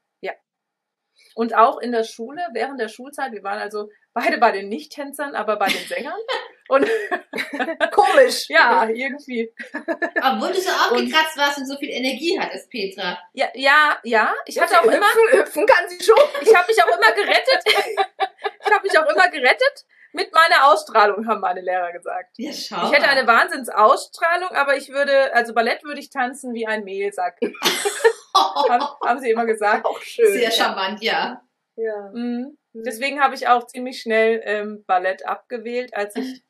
[1.34, 5.34] Und auch in der Schule, während der Schulzeit, wir waren also beide bei den Nicht-Tänzern,
[5.34, 6.18] aber bei den Sängern.
[6.72, 6.88] Und
[7.92, 8.48] Komisch.
[8.48, 9.52] ja, irgendwie.
[9.74, 13.18] Obwohl du so aufgekratzt warst und so viel Energie hattest, Petra.
[13.34, 14.34] Ja, ja, ja.
[14.46, 16.16] Ich hatte auch immer, hüpfen, hüpfen kann sie schon.
[16.40, 17.62] ich habe mich auch immer gerettet.
[17.66, 22.38] Ich habe mich auch immer gerettet mit meiner Ausstrahlung, haben meine Lehrer gesagt.
[22.38, 22.86] Ja, schau.
[22.86, 27.38] Ich hätte eine Wahnsinnsausstrahlung, aber ich würde, also Ballett würde ich tanzen wie ein Mehlsack.
[28.34, 29.84] haben, haben sie immer gesagt.
[29.84, 30.32] Auch schön.
[30.32, 31.42] Sehr charmant, ja.
[31.76, 32.10] Ja.
[32.14, 32.56] Mhm.
[32.72, 36.42] Deswegen habe ich auch ziemlich schnell ähm, Ballett abgewählt, als ich,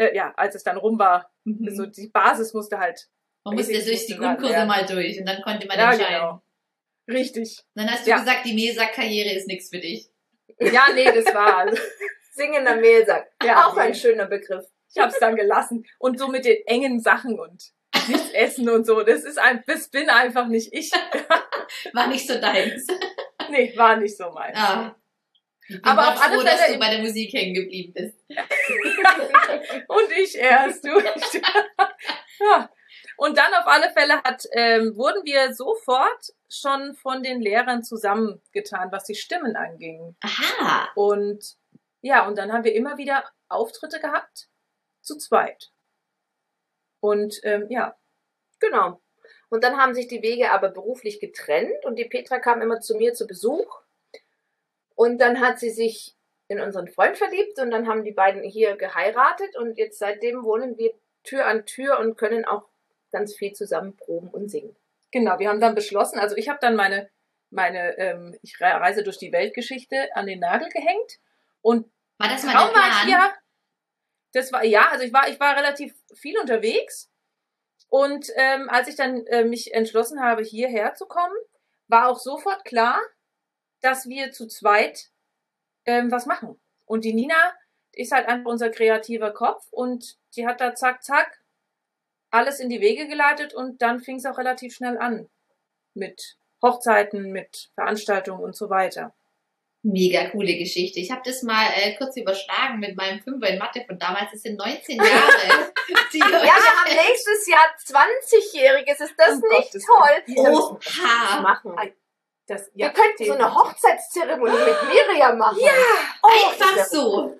[0.00, 1.30] äh, ja, als es dann rum war.
[1.44, 1.68] Mhm.
[1.74, 3.08] So die Basis musste halt.
[3.44, 4.64] Man musste durch die Grundkurse ja.
[4.66, 6.14] mal durch und dann konnte man Ja, entscheiden.
[6.14, 6.42] genau.
[7.08, 7.60] Richtig.
[7.74, 8.18] Dann hast du Ja.
[8.18, 10.08] gesagt, die Mehlsack-Karriere ist nichts für dich.
[10.58, 11.66] Ja, nee, das war.
[12.32, 13.30] Singender Mehlsack.
[13.42, 14.64] Ja, auch ein schöner Begriff.
[14.92, 15.84] Ich habe es dann gelassen.
[15.98, 17.62] Und so mit den engen Sachen und
[18.08, 19.02] nichts essen und so.
[19.02, 20.90] Das ist ein, das bin einfach nicht ich.
[21.92, 22.86] War nicht so deins.
[23.50, 24.56] Nee, war nicht so meins.
[24.58, 24.94] Ah.
[25.70, 27.92] Ich bin Aber auf alle froh, dass Fälle du im- bei der Musik hängen geblieben
[27.94, 28.16] bist.
[29.88, 30.88] Und ich erst, du.
[32.40, 32.70] ja.
[33.16, 38.90] Und dann auf alle Fälle hat, ähm, wurden wir sofort schon von den Lehrern zusammengetan,
[38.90, 40.16] was die Stimmen anging.
[40.22, 40.88] Aha.
[40.94, 41.56] Und
[42.00, 44.48] ja, und dann haben wir immer wieder Auftritte gehabt,
[45.02, 45.70] zu zweit.
[47.00, 47.96] Und ähm, ja,
[48.58, 49.00] Genau.
[49.48, 52.94] Und dann haben sich die Wege aber beruflich getrennt und die Petra kam immer zu
[52.96, 53.79] mir zu Besuch.
[55.02, 56.14] Und dann hat sie sich
[56.48, 60.76] in unseren Freund verliebt und dann haben die beiden hier geheiratet und jetzt seitdem wohnen
[60.76, 60.92] wir
[61.24, 62.64] Tür an Tür und können auch
[63.10, 64.76] ganz viel zusammen proben und singen.
[65.10, 67.08] genau, wir haben dann beschlossen, also ich habe dann meine,
[67.50, 71.18] meine ähm, ich re- reise durch die Weltgeschichte an den Nagel gehängt
[71.62, 73.32] und War das mal der Kaum war ich hier.
[74.32, 77.10] Das war, ja, also ich war, ich war relativ viel unterwegs.
[77.88, 81.36] Und ähm, als ich dann äh, mich entschlossen habe, hierher zu kommen,
[81.88, 83.00] war auch sofort klar,
[83.80, 85.10] dass wir zu zweit
[85.86, 86.60] ähm, was machen.
[86.86, 87.54] Und die Nina
[87.92, 91.40] ist halt einfach unser kreativer Kopf und die hat da zack, zack
[92.30, 95.28] alles in die Wege geleitet und dann fing es auch relativ schnell an.
[95.94, 99.12] Mit Hochzeiten, mit Veranstaltungen und so weiter.
[99.82, 101.00] Mega coole Geschichte.
[101.00, 104.30] Ich habe das mal äh, kurz überschlagen mit meinem Fünfer in Mathe von damals.
[104.30, 105.72] Das sind 19 Jahre.
[106.12, 109.02] Ja, wir haben nächstes Jahr 20-Jähriges.
[109.02, 110.36] Ist das Um nicht Gottes toll?
[110.36, 111.40] Oha.
[111.40, 111.74] machen.
[112.50, 115.60] Das, Wir könnten so eine Hochzeitszeremonie mit Miriam machen.
[115.60, 115.70] Ja,
[116.20, 117.32] Einfach so.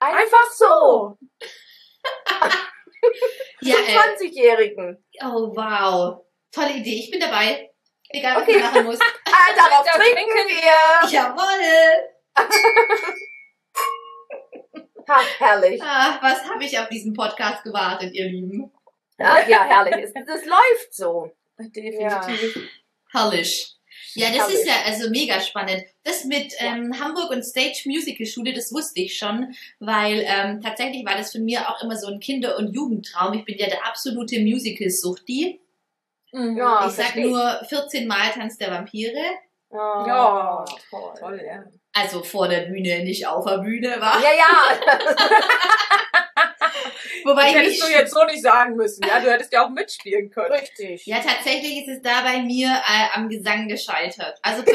[0.00, 1.18] Einfach so.
[3.60, 5.04] Ja, Zum äh, 20-Jährigen.
[5.22, 6.24] oh wow.
[6.50, 7.00] Tolle Idee.
[7.00, 7.70] Ich bin dabei.
[8.08, 8.54] Egal, was Okay.
[8.54, 9.02] du machen musst.
[9.26, 11.08] Ah, darauf Da trinken trinken wir.
[11.10, 12.08] Jawohl.
[15.08, 15.80] Ha, herrlich.
[15.82, 18.72] Ah, was habe ich auf diesen Podcast gewartet, ihr Lieben?
[19.18, 20.12] Ja, ja herrlich.
[20.26, 21.30] Das läuft so.
[21.58, 22.68] Definitiv.
[23.12, 23.75] Herrlich.
[24.16, 25.84] Ja, das ist ja also mega spannend.
[26.04, 31.04] Das mit ähm, Hamburg und Stage Musical Schule, das wusste ich schon, weil ähm, tatsächlich
[31.04, 33.34] war das für mir auch immer so ein Kinder- und Jugendtraum.
[33.34, 35.60] Ich bin ja der absolute Musical-Suchti.
[36.32, 36.56] Mhm.
[36.56, 36.86] Ja.
[36.86, 39.22] ich sag verstehe nur 14 Mal Tanz der Vampire.
[39.70, 39.76] Oh,
[40.06, 41.14] Ja, toll.
[41.18, 41.64] Toll, ja.
[41.92, 44.20] Also vor der Bühne, nicht auf der Bühne, war.
[44.22, 44.76] Ja, ja.
[47.26, 49.04] Wobei Das ich hättest mich du jetzt so nicht sagen müssen.
[49.06, 50.52] Ja, du hättest ja auch mitspielen können.
[50.52, 51.04] Richtig.
[51.06, 54.38] Ja, tatsächlich ist es da bei mir äh, am Gesang gescheitert.
[54.42, 54.62] Also,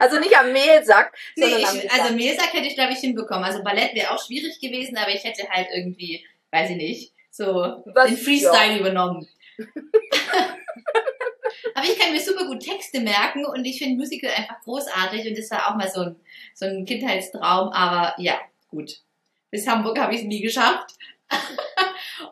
[0.00, 2.00] Also nicht am Mehlsack, nee, sondern am ich, Gesang.
[2.00, 3.44] also Mehlsack hätte ich, glaube ich, hinbekommen.
[3.44, 7.82] Also Ballett wäre auch schwierig gewesen, aber ich hätte halt irgendwie, weiß ich nicht, so
[7.86, 9.28] Was- den Freestyle übernommen.
[11.74, 15.36] aber ich kann mir super gut Texte merken und ich finde Musical einfach großartig und
[15.38, 16.16] das war auch mal so ein,
[16.54, 17.70] so ein Kindheitstraum.
[17.70, 19.00] Aber ja, gut.
[19.50, 20.94] Bis Hamburg habe ich es nie geschafft.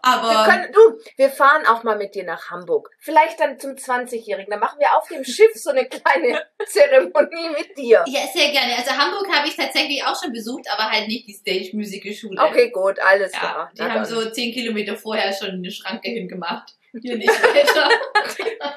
[0.02, 0.80] aber Wir können, du,
[1.16, 2.90] wir fahren auch mal mit dir nach Hamburg.
[2.98, 4.50] Vielleicht dann zum 20-Jährigen.
[4.50, 8.02] Dann machen wir auf dem Schiff so eine kleine Zeremonie mit dir.
[8.06, 8.74] Ja, sehr gerne.
[8.76, 12.40] Also Hamburg habe ich tatsächlich auch schon besucht, aber halt nicht die Stage Musical Schule.
[12.42, 13.70] Okay, gut, alles Ja, klar.
[13.74, 14.04] die Na haben dann.
[14.06, 16.72] so zehn Kilometer vorher schon eine Schranke hingemacht.
[17.02, 17.90] Hier nicht weiter.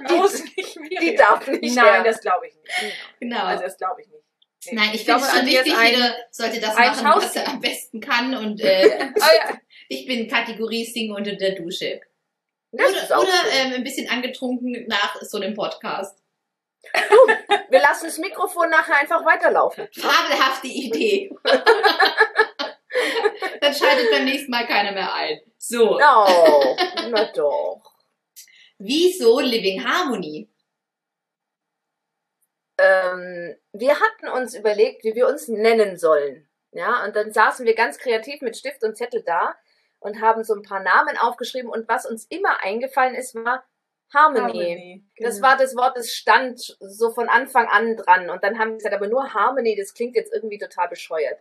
[0.05, 1.15] Bloß nicht Die Miriam.
[1.15, 2.03] darf nicht Nein, mehr.
[2.03, 2.95] das glaube ich nicht.
[3.21, 3.45] Genau.
[3.45, 4.23] Also das glaube ich nicht.
[4.71, 7.41] Nein, ich, glaube, finde es schon wichtig, jeder sollte das machen, was Schauspiel.
[7.41, 8.35] er am besten kann.
[8.35, 9.57] Und äh, Ah, ja.
[9.87, 12.01] ich bin Kategorie Singen unter der Dusche.
[12.71, 16.21] Das ist Oder, oder ähm, ein bisschen angetrunken nach so einem Podcast.
[17.69, 19.87] Wir lassen das Mikrofon nachher einfach weiterlaufen.
[19.91, 21.31] Fabelhafte Idee.
[23.61, 25.39] Dann schaltet beim nächsten Mal keiner mehr ein.
[25.57, 26.75] So, Oh,
[27.09, 27.81] na doch.
[28.77, 30.47] wieso Living Harmony?
[32.77, 36.47] ähm, wir hatten uns überlegt, wie wir uns nennen sollen.
[36.71, 39.55] Ja, und dann saßen wir ganz kreativ mit Stift und Zettel da
[39.99, 43.63] und haben so ein paar Namen aufgeschrieben und was uns immer eingefallen ist, war
[44.13, 44.41] Harmony.
[44.41, 45.03] Harmony.
[45.19, 45.47] Das Genau.
[45.47, 48.29] war das Wort, das stand so von Anfang an dran.
[48.29, 51.39] Und dann haben wir gesagt, aber nur Harmony, das klingt jetzt irgendwie total bescheuert.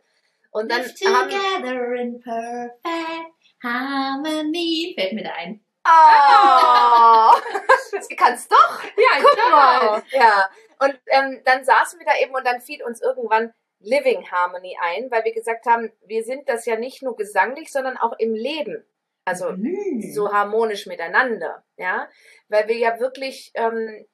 [0.50, 4.94] Und dann together in perfect harmony.
[4.98, 5.60] Fällt mir da ein.
[5.86, 7.36] oh,
[7.92, 8.82] das kannst doch.
[8.84, 10.02] Ja, Guck mal.
[10.10, 10.50] Ja.
[10.80, 15.10] Und ähm, dann saßen wir da eben und dann fiel uns irgendwann Living Harmony ein,
[15.10, 18.84] weil wir gesagt haben, wir sind das ja nicht nur gesanglich, sondern auch im Leben.
[19.24, 20.00] Also Mhm.
[20.14, 22.08] so harmonisch miteinander, ja,
[22.48, 24.06] weil wir ja wirklich, ähm,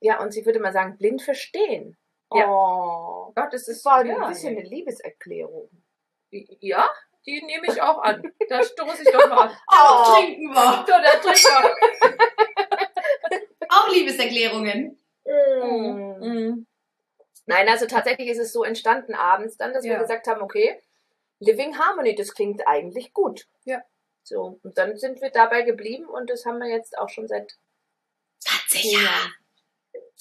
[0.00, 1.98] ja, und sie würde mal sagen, blind verstehen.
[2.34, 2.48] Ja.
[2.48, 5.68] Oh, Gott, das ist ein ja, bisschen eine Liebeserklärung.
[6.30, 6.88] Ja,
[7.26, 8.22] die nehme ich auch an.
[8.48, 9.56] Da stoße ich doch mal an.
[9.66, 10.84] Auch trinken wir.
[10.86, 11.76] So, der Trinker.
[13.68, 15.01] Auch Liebeserklärungen.
[15.32, 16.18] Mm.
[16.20, 16.66] Mhm.
[17.46, 20.00] Nein, also tatsächlich ist es so entstanden abends dann, dass wir Ja.
[20.00, 20.80] gesagt haben, okay,
[21.40, 23.48] Living Harmony, das klingt eigentlich gut.
[23.64, 23.82] Ja.
[24.22, 27.58] So, und dann sind wir dabei geblieben und das haben wir jetzt auch schon seit
[28.38, 29.04] 20 zehn Jahre.
[29.06, 29.32] Jahren.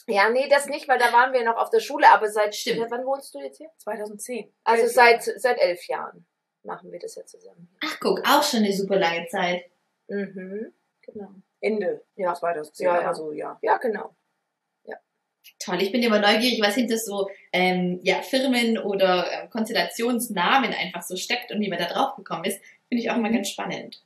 [0.08, 2.80] Ja, nee, das nicht, weil da waren wir noch auf der Schule, aber seit, Stimmt.
[2.80, 3.70] Ja, wann wohnst du jetzt hier?
[3.78, 4.52] 2010.
[4.64, 5.40] Also Elf seit, Jahre.
[5.40, 6.26] seit elf Jahren
[6.64, 7.70] machen wir das ja zusammen.
[7.86, 9.66] Ach, guck, auch schon eine super lange Zeit.
[10.08, 10.74] Mhm.
[11.04, 11.30] Genau.
[11.60, 12.34] Ende Ja.
[12.34, 12.86] 2010.
[12.88, 13.14] Ja, ja.
[13.14, 13.60] so, ja.
[13.62, 14.16] Ja, genau.
[15.60, 21.04] Toll, ich bin immer neugierig, was hinter so ähm, ja, Firmen oder ähm, Konstellationsnamen einfach
[21.04, 22.60] so steckt und wie man da drauf gekommen ist.
[22.90, 24.02] Finde ich auch immer ganz spannend.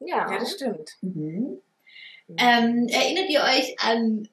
[0.00, 0.30] Ja.
[0.30, 0.96] Ja, das stimmt.
[1.00, 1.60] Mhm.
[2.28, 2.36] Mhm.
[2.38, 4.28] Ähm, erinnert ihr euch an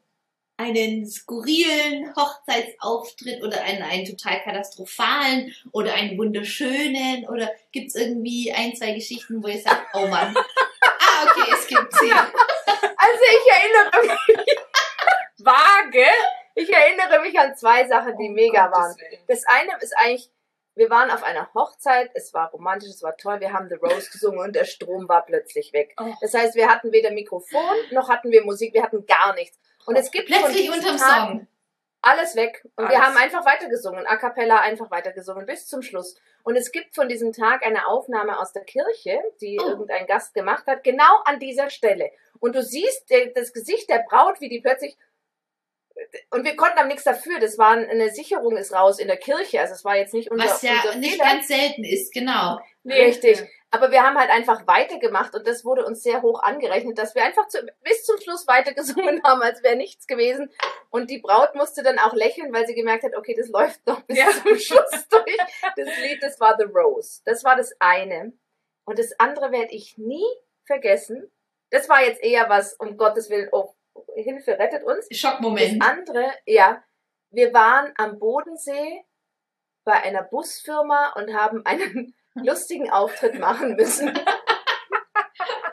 [0.57, 8.51] einen skurrilen Hochzeitsauftritt oder einen, einen total katastrophalen oder einen wunderschönen oder gibt es irgendwie
[8.51, 10.35] ein, zwei Geschichten, wo ihr sagt, oh Mann,
[10.99, 12.11] ah okay, es gibt sie.
[12.11, 14.47] Also ich erinnere mich,
[15.39, 16.05] Vage.
[16.55, 18.97] Ich erinnere mich an zwei Sachen, die Um mega Gottes waren.
[18.97, 19.21] Willen.
[19.27, 20.29] Das eine ist eigentlich,
[20.75, 24.09] wir waren auf einer Hochzeit, es war romantisch, es war toll, wir haben The Rose
[24.11, 25.93] gesungen und der Strom war plötzlich weg.
[25.99, 26.13] Oh.
[26.21, 27.61] Das heißt, wir hatten weder Mikrofon,
[27.91, 29.57] noch hatten wir Musik, wir hatten gar nichts.
[29.85, 31.47] Und es gibt Plötzlich unterm Tagen Song.
[32.01, 32.61] alles weg.
[32.75, 33.07] Und wir Alles.
[33.07, 36.15] haben einfach weitergesungen, a cappella einfach weitergesungen bis zum Schluss.
[36.43, 39.67] Und es gibt von diesem Tag eine Aufnahme aus der Kirche, die Oh.
[39.67, 42.11] irgendein Gast gemacht hat, genau an dieser Stelle.
[42.39, 44.97] Und du siehst das Gesicht der Braut, wie die plötzlich
[46.31, 47.39] und wir konnten am nichts dafür.
[47.39, 49.59] Das war eine Sicherung ist raus in der Kirche.
[49.61, 51.23] Also es war jetzt nicht unser, Was ja unser nicht Fehler.
[51.25, 52.59] ganz selten ist, genau.
[52.85, 53.43] Richtig.
[53.71, 57.23] Aber wir haben halt einfach weitergemacht und das wurde uns sehr hoch angerechnet, dass wir
[57.23, 60.51] einfach zu, bis zum Schluss weitergesungen haben, als wäre nichts gewesen.
[60.91, 64.01] Und die Braut musste dann auch lächeln, weil sie gemerkt hat, okay, das läuft noch
[64.01, 64.29] bis Ja.
[64.29, 65.37] zum Schluss durch.
[65.75, 67.21] Das Lied, das war The Rose.
[67.25, 68.33] Das war das eine.
[68.85, 70.25] Und das andere werde ich nie
[70.65, 71.31] vergessen.
[71.71, 73.73] Das war jetzt eher was, um Gottes Willen, oh,
[74.15, 75.07] Hilfe, rettet uns.
[75.09, 75.83] Das Schockmoment.
[75.83, 76.83] andere, ja,
[77.29, 79.03] wir waren am Bodensee
[79.83, 84.09] bei einer Busfirma und haben einen lustigen Auftritt machen müssen.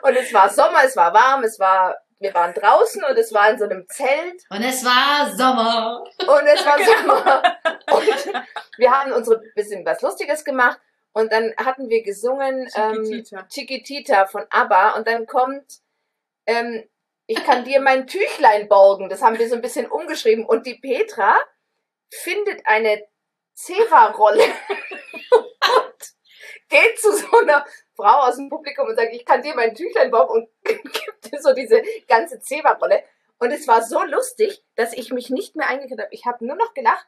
[0.03, 3.51] Und es war Sommer, es war warm, es war, wir waren draußen und es war
[3.51, 6.01] in so einem Zelt Und es war Sommer.
[6.01, 7.59] und es war Sommer.
[7.91, 8.33] Und
[8.77, 10.79] wir haben unsere bisschen was Lustiges gemacht
[11.13, 13.47] und dann hatten wir gesungen ähm, Chiquitita.
[13.47, 15.79] Chiquitita von ABBA und dann kommt
[16.47, 16.83] ähm,
[17.27, 19.09] ich kann dir mein Tüchlein borgen.
[19.09, 20.45] Das haben wir so ein bisschen umgeschrieben.
[20.45, 21.37] Und die Petra
[22.09, 23.07] findet eine
[23.53, 26.13] Zewa-Rolle und
[26.69, 30.11] geht zu so einer Frau aus dem Publikum und sagt, ich kann dir mein Tüchlein
[30.11, 33.03] borgen und gibt ihr so diese ganze Zewa-Rolle.
[33.37, 36.13] Und es war so lustig, dass ich mich nicht mehr eingekriegt habe.
[36.13, 37.07] Ich habe nur noch gelacht.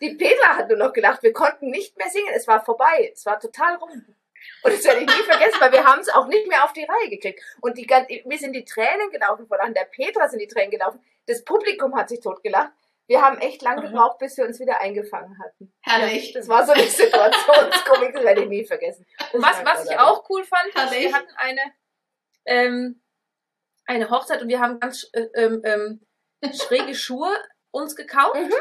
[0.00, 1.22] Die Petra hat nur noch gelacht.
[1.22, 2.32] Wir konnten nicht mehr singen.
[2.34, 3.10] Es war vorbei.
[3.12, 4.16] Es war total rum.
[4.62, 6.84] Und das werde ich nie vergessen, weil wir haben es auch nicht mehr auf die
[6.84, 7.42] Reihe gekriegt.
[7.60, 7.86] Und die,
[8.26, 11.00] mir sind die Tränen gelaufen von an der Petra sind die Tränen gelaufen.
[11.26, 12.72] Das Publikum hat sich totgelacht.
[13.06, 13.86] Wir haben echt lang Aha.
[13.86, 15.72] gebraucht, bis wir uns wieder eingefangen hatten.
[15.82, 16.32] Herrlich.
[16.32, 19.06] Das war so eine Situationskomik, das werde ich nie vergessen.
[19.18, 21.04] Das Und was, was ich auch cool fand, Herrlich.
[21.04, 21.60] wir hatten eine,
[22.46, 23.02] ähm,
[23.86, 26.06] eine Hochzeit und wir haben ganz äh, ähm, ähm,
[26.54, 27.30] schräge Schuhe
[27.70, 28.36] uns gekauft.
[28.36, 28.52] Mhm.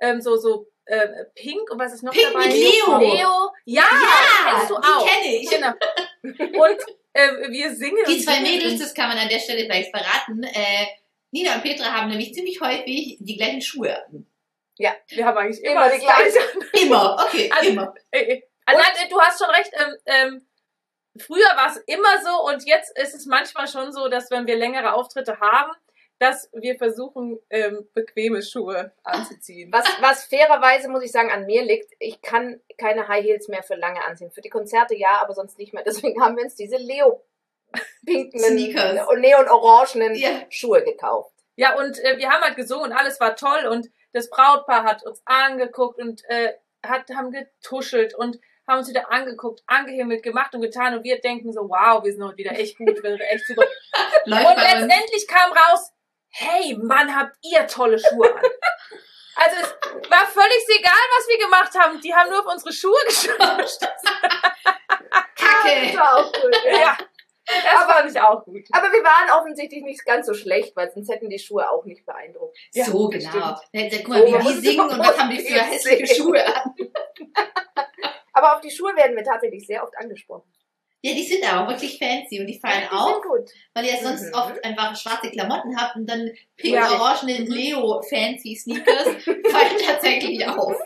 [0.00, 2.46] Ähm, so, so äh, pink und was ist noch Pink dabei?
[2.46, 2.98] mit Leo.
[2.98, 3.50] Leo.
[3.64, 5.06] Ja, Ja, kennst du die auch.
[5.06, 5.50] kenne ich.
[5.50, 5.72] Genau.
[6.62, 6.80] Und
[7.14, 8.04] ähm, wir singen.
[8.08, 10.42] Die zwei singen Mädels, das kann man an der Stelle vielleicht verraten.
[10.42, 10.86] Äh,
[11.32, 13.96] Nina und Petra haben nämlich ziemlich häufig die gleichen Schuhe.
[14.06, 14.26] an.
[14.78, 16.84] Wir haben eigentlich immer, Immer die das Gleiche.
[16.86, 17.94] Immer, okay, Also- immer.
[18.10, 19.70] Äh, äh, also du hast schon recht.
[19.74, 20.46] Ähm, ähm,
[21.18, 24.56] früher war es immer so und jetzt ist es manchmal schon so, dass wenn wir
[24.56, 25.72] längere Auftritte haben,
[26.18, 29.70] dass wir versuchen, ähm, bequeme Schuhe anzuziehen.
[29.72, 33.62] Was, was fairerweise, muss ich sagen, an mir liegt, ich kann keine High Heels mehr
[33.62, 34.30] für lange anziehen.
[34.30, 35.82] Für die Konzerte ja, aber sonst nicht mehr.
[35.84, 39.06] Deswegen haben wir uns diese Leo-pinken Sneakers.
[39.08, 40.30] und neon-orangenen Ja.
[40.48, 41.32] Schuhe gekauft.
[41.56, 45.04] Ja, und äh, wir haben halt gesungen und alles war toll und das Brautpaar hat
[45.04, 50.60] uns angeguckt und äh, hat, haben getuschelt und haben uns wieder angeguckt, angehimmelt, gemacht und
[50.60, 53.46] getan und wir denken so, wow, wir sind heute wieder echt gut, wir sind echt
[53.46, 53.62] super.
[54.26, 55.92] Und letztendlich kam raus,
[56.38, 58.42] hey Mann, habt ihr tolle Schuhe an.
[59.38, 62.00] Also es, war völlig egal, was wir gemacht haben.
[62.00, 63.78] Die haben nur auf unsere Schuhe geschaut.
[65.36, 65.86] Kacke.
[65.86, 66.56] Das war auch gut.
[66.64, 66.96] Ja.
[67.46, 68.64] das fand ich auch gut.
[68.72, 72.04] Aber wir waren offensichtlich nicht ganz so schlecht, weil sonst hätten die Schuhe auch nicht
[72.06, 72.56] beeindruckt.
[72.72, 73.30] Ja, so, genau.
[73.36, 76.44] Ja, guck So, mal, wie man die singen und was haben die für hässliche Schuhe
[76.44, 76.74] an.
[78.32, 80.50] Aber auf die Schuhe werden wir tatsächlich sehr oft angesprochen.
[81.02, 83.20] Ja, die sind aber wirklich fancy und die fallen Die auf,
[83.74, 84.34] weil ihr sonst Mhm.
[84.34, 86.32] oft einfach schwarze Klamotten habt und dann Ja.
[86.86, 89.06] pink-orangene Leo-fancy-Sneakers
[89.50, 90.76] fallen tatsächlich auf.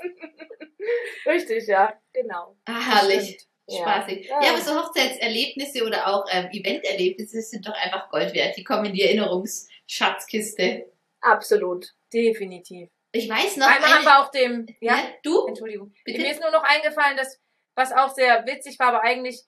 [1.26, 2.56] Richtig, ja, genau.
[2.66, 3.38] Ah, herrlich.
[3.68, 3.82] Ja.
[3.82, 4.26] Spaßig.
[4.28, 4.42] Ja.
[4.42, 4.50] Ja.
[4.50, 8.56] aber so Hochzeitserlebnisse oder auch ähm, Eventerlebnisse sind doch einfach Gold wert.
[8.56, 10.90] Die kommen in die Erinnerungsschatzkiste.
[11.20, 11.86] Absolut.
[12.12, 12.88] Definitiv.
[13.12, 13.68] Ich weiß noch.
[13.68, 15.46] Einmal haben eine- wir auch dem, ja, ja, du?
[15.46, 15.92] Entschuldigung.
[16.04, 16.20] Bitte?
[16.20, 17.40] Mir ist nur noch eingefallen, dass,
[17.76, 19.40] was auch sehr witzig war, aber eigentlich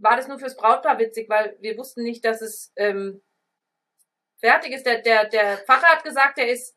[0.00, 3.22] war das nur fürs Brautpaar witzig, weil wir wussten nicht, dass es ähm,
[4.40, 4.86] fertig ist.
[4.86, 6.76] Der, der, der Pfarrer hat gesagt, er ist,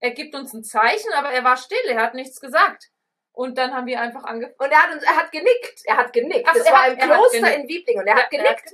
[0.00, 2.90] er gibt uns ein Zeichen, aber er war still, er hat nichts gesagt.
[3.32, 4.54] Und dann haben wir einfach angefangen.
[4.58, 5.82] Und er hat uns, er hat genickt.
[5.84, 6.46] Er hat genickt.
[6.48, 8.72] Ach das er war hat- im er hat Kloster in Wiebling und er hat genickt.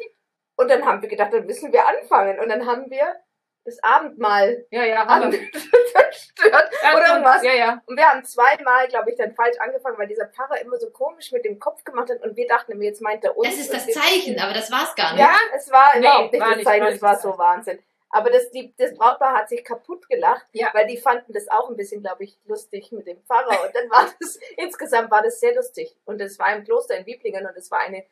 [0.57, 2.39] Und dann haben wir gedacht, dann müssen wir anfangen.
[2.39, 3.17] Und dann haben wir
[3.65, 6.71] das Abendmahl Ja, ja, haben zerstört.
[6.83, 7.43] Ja, oder irgendwas.
[7.43, 7.83] Ja, ja.
[7.87, 11.31] Und wir haben zweimal, glaube ich, dann falsch angefangen, weil dieser Pfarrer immer so komisch
[11.33, 13.49] mit dem Kopf gemacht hat und wir dachten, jetzt meint er uns.
[13.49, 15.21] Das ist das Zeichen, aber das war's gar nicht.
[15.21, 17.39] Ja, es war Nee, überhaupt nicht war das nicht, Zeichen, war es war so.
[17.39, 17.79] Wahnsinn.
[18.15, 20.69] Aber das, die, das Brautpaar hat sich kaputt gelacht, Ja.
[20.75, 23.65] weil die fanden das auch ein bisschen, glaube ich, lustig mit dem Pfarrer.
[23.65, 25.97] Und dann war das, insgesamt war das sehr lustig.
[26.05, 28.05] Und es war im Kloster in Wieblingen und es war eine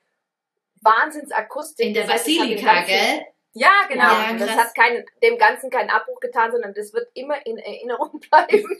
[0.80, 1.86] Wahnsinnsakustik.
[1.86, 3.26] In der es Basilika, gell?
[3.52, 4.04] Ja, genau.
[4.04, 8.20] Ja, das hat keinen, dem Ganzen keinen Abbruch getan, sondern das wird immer in Erinnerung
[8.30, 8.78] bleiben,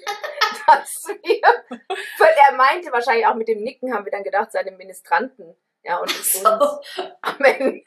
[0.66, 1.40] dass wir,
[2.18, 5.98] weil er meinte wahrscheinlich auch mit dem Nicken, haben wir dann gedacht, seine Ministranten, ja,
[5.98, 6.48] und So.
[6.48, 7.82] uns am Ende.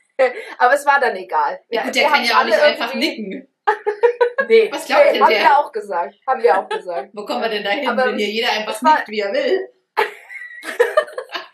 [0.58, 1.60] Aber es war dann egal.
[1.70, 3.48] Ja, gut, der kann ja auch nicht einfach nicken.
[4.50, 4.70] Nee.
[4.74, 5.40] Was glaubt Nee, denn haben der?
[5.40, 6.16] wir auch gesagt.
[6.28, 7.12] Haben wir auch gesagt.
[7.14, 9.70] Wo kommen wir denn da hin, Aber wenn hier jeder einfach nickt, wie er will?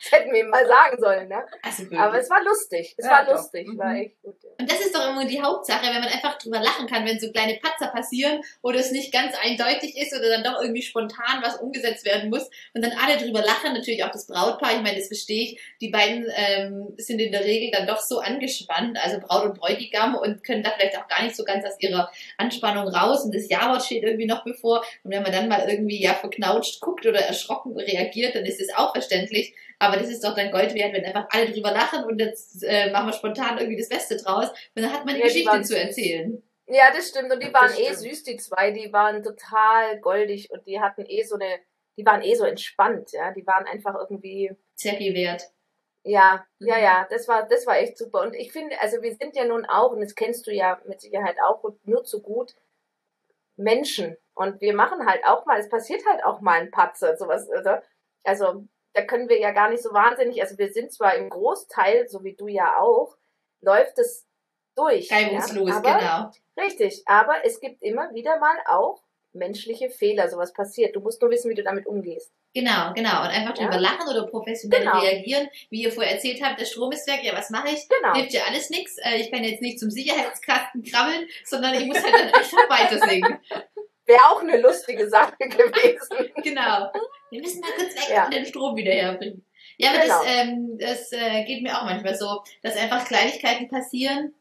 [0.09, 1.45] Das hätten wir ihm mal sagen sollen, ne?
[1.61, 2.95] Also Aber es war lustig.
[2.97, 3.33] Es Ja, war doch.
[3.33, 3.67] lustig.
[3.67, 3.77] Mhm.
[3.77, 4.35] War echt gut.
[4.43, 4.49] Ja.
[4.59, 7.31] Und das ist doch immer die Hauptsache, wenn man einfach drüber lachen kann, wenn so
[7.31, 11.57] kleine Patzer passieren oder es nicht ganz eindeutig ist oder dann doch irgendwie spontan was
[11.57, 15.07] umgesetzt werden muss und dann alle drüber lachen, natürlich auch das Brautpaar, ich meine, das
[15.07, 19.45] verstehe ich, die beiden ähm, sind in der Regel dann doch so angespannt, also Braut
[19.45, 23.23] und Bräutigam und können da vielleicht auch gar nicht so ganz aus ihrer Anspannung raus
[23.23, 26.81] und das Jawort steht irgendwie noch bevor und wenn man dann mal irgendwie ja verknautscht
[26.81, 30.73] guckt oder erschrocken reagiert, dann ist es auch verständlich, aber das ist doch dann Gold
[30.75, 34.17] wert, wenn einfach alle drüber lachen und jetzt äh, machen wir spontan irgendwie das Beste
[34.17, 34.49] draus.
[34.75, 36.43] Und dann hat man die Ja, die Geschichte waren zu erzählen.
[36.67, 37.31] ja, das stimmt.
[37.33, 38.71] Und die waren eh süß, die zwei.
[38.71, 41.59] Die waren total goldig und die hatten eh so eine,
[41.97, 43.31] die waren eh so entspannt, ja.
[43.33, 45.43] Die waren einfach irgendwie, viel wert.
[46.03, 46.83] ja, ja, Mhm.
[46.83, 48.21] ja, das war, das war echt super.
[48.21, 51.01] Und ich finde, also wir sind ja nun auch, und das kennst du ja mit
[51.01, 52.53] Sicherheit auch nur zu gut,
[53.57, 54.15] Menschen.
[54.33, 57.83] Und wir machen halt auch mal, es passiert halt auch mal ein Patzer, sowas, oder?
[58.23, 62.07] Also, da können wir ja gar nicht so wahnsinnig, also wir sind zwar im Großteil,
[62.07, 63.15] so wie du ja auch,
[63.61, 64.25] läuft es
[64.75, 65.11] durch.
[65.11, 66.31] Reibungslos, ja, aber, genau.
[66.65, 70.95] Richtig, aber es gibt immer wieder mal auch menschliche Fehler, sowas passiert.
[70.95, 72.31] Du musst nur wissen, wie du damit umgehst.
[72.55, 73.21] Genau, genau.
[73.21, 73.79] Und einfach drüber Ja.
[73.79, 74.99] lachen oder professionell Genau.
[74.99, 75.47] reagieren.
[75.69, 77.87] Wie ihr vorher erzählt habt, der Strom ist weg, ja, was mache ich?
[77.87, 78.15] Genau.
[78.15, 78.97] Hilft ja alles nichts.
[78.97, 82.97] Äh, ich kann jetzt nicht zum Sicherheitskasten krabbeln, sondern ich muss halt dann einfach weiter
[83.07, 83.39] singen.
[84.09, 86.31] Wäre auch eine lustige Sache gewesen.
[86.43, 86.91] Genau.
[87.29, 88.25] Wir müssen mal kurz weg Ja.
[88.25, 89.45] und den Strom wieder herbringen.
[89.77, 90.23] Ja, aber Genau.
[90.23, 94.33] das, ähm, das äh, geht mir auch manchmal so, dass einfach Kleinigkeiten passieren,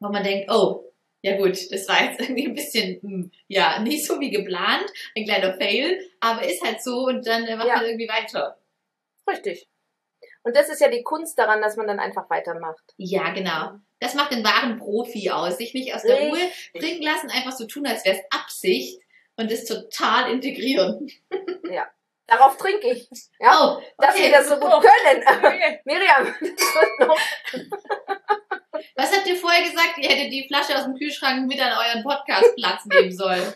[0.00, 0.92] wo man denkt, oh,
[1.22, 5.24] ja gut, das war jetzt irgendwie ein bisschen, hm, ja, nicht so wie geplant, ein
[5.24, 7.76] kleiner Fail, aber ist halt so und dann äh, macht Ja.
[7.76, 8.58] man irgendwie weiter.
[9.28, 9.68] Richtig.
[10.46, 12.94] Und das ist ja die Kunst daran, dass man dann einfach weitermacht.
[12.98, 13.72] Ja, genau.
[13.98, 15.56] Das macht den wahren Profi aus.
[15.58, 16.72] Sich nicht aus der Ruhe Richtig.
[16.80, 19.00] bringen lassen, einfach so tun, als wäre es Absicht
[19.36, 21.10] und das total integrieren.
[22.28, 23.08] Darauf trinke ich.
[23.40, 23.76] Ja.
[23.76, 24.24] Oh, Dass okay.
[24.24, 24.80] wir das so gut Oh.
[24.80, 25.24] können.
[25.26, 25.80] Okay.
[25.84, 27.18] Miriam, das wird noch.
[28.94, 29.98] Was habt ihr vorher gesagt?
[29.98, 33.52] Ihr hättet die Flasche aus dem Kühlschrank mit an euren Podcastplatz nehmen sollen.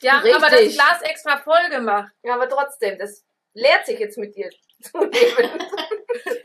[0.00, 0.36] Ja, Richtig.
[0.36, 2.12] aber das Glas extra voll gemacht.
[2.22, 4.48] Ja, aber trotzdem, das lehrt sich jetzt mit dir
[4.80, 5.10] zu nehmen.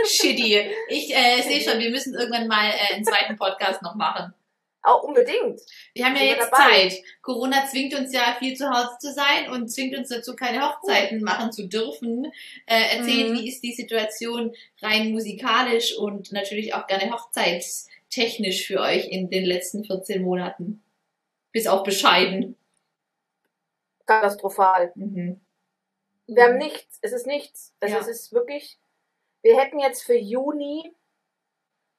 [0.06, 0.70] Shitty.
[0.90, 4.34] Ich äh, sehe schon, wir müssen irgendwann mal äh, einen zweiten Podcast noch machen.
[4.82, 5.60] Auch unbedingt.
[5.96, 6.90] Wir haben ja jetzt dabei?
[6.90, 7.02] Zeit.
[7.24, 11.24] Corona zwingt uns ja viel zu Hause zu sein und zwingt uns dazu, keine Hochzeiten
[11.24, 12.32] machen zu dürfen.
[12.68, 13.34] Äh, erzählt, Mhm.
[13.40, 19.46] wie ist die Situation rein musikalisch und natürlich auch gerne hochzeitstechnisch für euch in den
[19.46, 20.84] letzten 14 Monaten.
[21.52, 22.56] Bis auf bescheiden.
[24.06, 24.92] Katastrophal.
[24.96, 25.42] Mhm.
[26.28, 27.00] Wir haben nichts.
[27.02, 27.74] Es ist nichts.
[27.80, 28.02] Also Ja.
[28.02, 28.78] es ist wirklich.
[29.46, 30.92] Wir hätten jetzt für Juni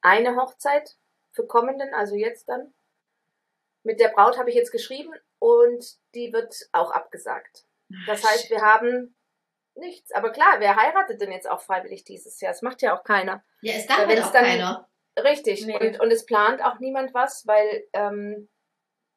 [0.01, 0.97] eine Hochzeit
[1.31, 2.73] für kommenden, also jetzt dann.
[3.83, 7.63] Mit der Braut habe ich jetzt geschrieben und die wird auch abgesagt.
[8.05, 9.15] Das heißt, wir haben
[9.75, 10.11] nichts.
[10.11, 12.51] Aber klar, wer heiratet denn jetzt auch freiwillig dieses Jahr?
[12.51, 13.41] Das macht ja auch keiner.
[13.61, 14.89] Ja, es darf halt auch dann- keiner.
[15.17, 15.65] Richtig.
[15.65, 15.79] Nee.
[15.79, 18.49] Und, und es plant auch niemand was, weil ähm,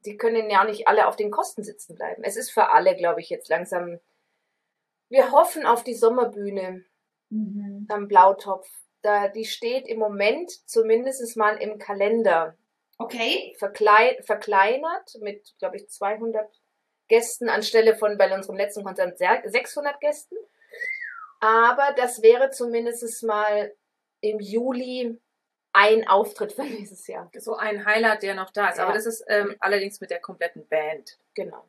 [0.07, 2.23] die können ja nicht alle auf den Kosten sitzen bleiben.
[2.23, 3.99] Es ist für alle, glaube ich, jetzt langsam.
[5.09, 6.85] Wir hoffen auf die Sommerbühne
[7.33, 7.70] Mhm.
[7.89, 8.69] Am Blautopf.
[9.03, 12.55] Da, die steht im Moment zumindest mal im Kalender
[12.99, 13.55] Okay.
[13.59, 16.47] verklei verkleinert mit, glaube ich, 200
[17.09, 20.37] Gästen anstelle von bei unserem letzten Konzert sehr- 600 Gästen.
[21.41, 23.73] Aber das wäre zumindest mal
[24.21, 25.19] im Juli
[25.73, 27.31] ein Auftritt für nächstes Jahr.
[27.39, 28.79] So ein Highlight, der noch da ist.
[28.79, 28.97] Aber Ja.
[28.97, 31.19] das ist ähm, allerdings mit der kompletten Band.
[31.35, 31.65] Genau.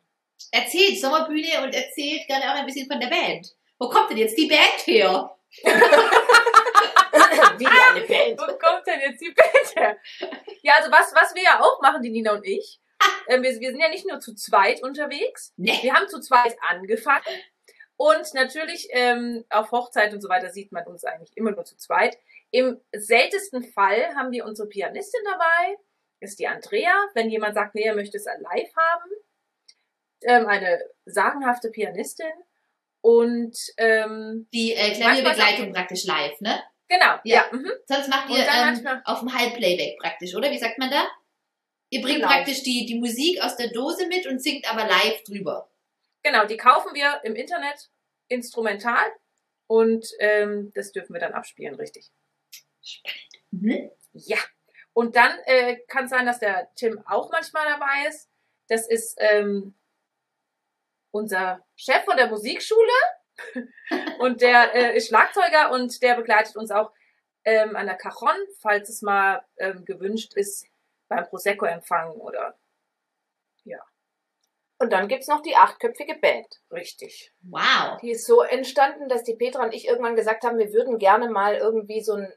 [0.50, 3.54] Erzählt Sommerbühne und erzählt gerne auch ein bisschen von der Band.
[3.78, 5.34] Wo kommt denn jetzt die Band her?
[7.58, 8.40] Wie eine Band.
[8.40, 9.98] Wo kommt denn jetzt die Band her?
[10.62, 12.80] Ja, also was, was wir ja auch machen, die Nina und ich.
[13.26, 15.52] Ähm, wir, wir sind ja nicht nur zu zweit unterwegs.
[15.56, 15.76] Ne.
[15.82, 17.24] Wir haben zu zweit angefangen.
[17.96, 21.76] Und natürlich ähm, auf Hochzeit und so weiter sieht man uns eigentlich immer nur zu
[21.76, 22.18] zweit.
[22.50, 25.76] Im seltensten Fall haben wir unsere Pianistin dabei.
[26.20, 26.92] Ist die Andrea.
[27.14, 29.10] Wenn jemand sagt, nee, er möchte es live haben.
[30.22, 32.32] Ähm, eine sagenhafte Pianistin.
[33.02, 36.62] Und ähm, Die äh, Klavierbegleitung praktisch live, ne?
[36.88, 37.44] genau, Ja.
[37.44, 37.44] ja.
[37.52, 37.70] mhm.
[37.86, 40.50] Sonst macht ihr dann ähm, auf dem Halbplayback praktisch, oder?
[40.50, 41.06] Wie sagt man da?
[41.90, 42.28] Ihr bringt Genau.
[42.28, 45.68] praktisch die, die Musik aus der Dose mit und singt aber live drüber.
[46.22, 47.90] Genau, die kaufen wir im Internet
[48.28, 49.04] instrumental
[49.66, 52.10] und ähm, das dürfen wir dann abspielen, richtig.
[53.50, 53.90] Mhm.
[54.12, 54.38] Ja.
[54.94, 58.28] Und dann äh, kann sein, dass der Tim auch manchmal dabei ist.
[58.68, 59.74] Das ist ähm,
[61.12, 62.92] unser Chef von der Musikschule
[64.18, 66.90] und der äh, ist Schlagzeuger und der begleitet uns auch
[67.44, 70.66] ähm, an der Cajon, falls es mal ähm, gewünscht ist,
[71.08, 72.56] beim Prosecco-Empfang oder
[74.78, 76.60] Und dann gibt's noch die achtköpfige Band.
[76.72, 77.32] richtig.
[77.42, 77.98] Wow.
[78.00, 81.30] Die ist so entstanden, dass die Petra und ich irgendwann gesagt haben, wir würden gerne
[81.30, 82.32] mal irgendwie so ein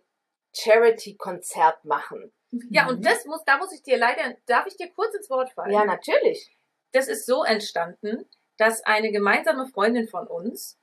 [0.53, 2.31] Charity-Konzert machen.
[2.69, 2.89] Ja, Mhm.
[2.89, 5.71] und das muss, da muss ich dir leider, darf ich dir kurz ins Wort fallen?
[5.71, 6.55] Ja, natürlich.
[6.91, 10.79] das ist so entstanden, dass eine gemeinsame Freundin von uns,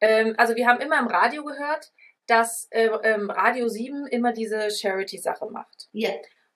[0.00, 1.92] ähm, also wir haben immer im Radio gehört,
[2.26, 5.88] dass äh, ähm, Radio 7 immer diese Charity-Sache macht.
[5.92, 6.10] Ja.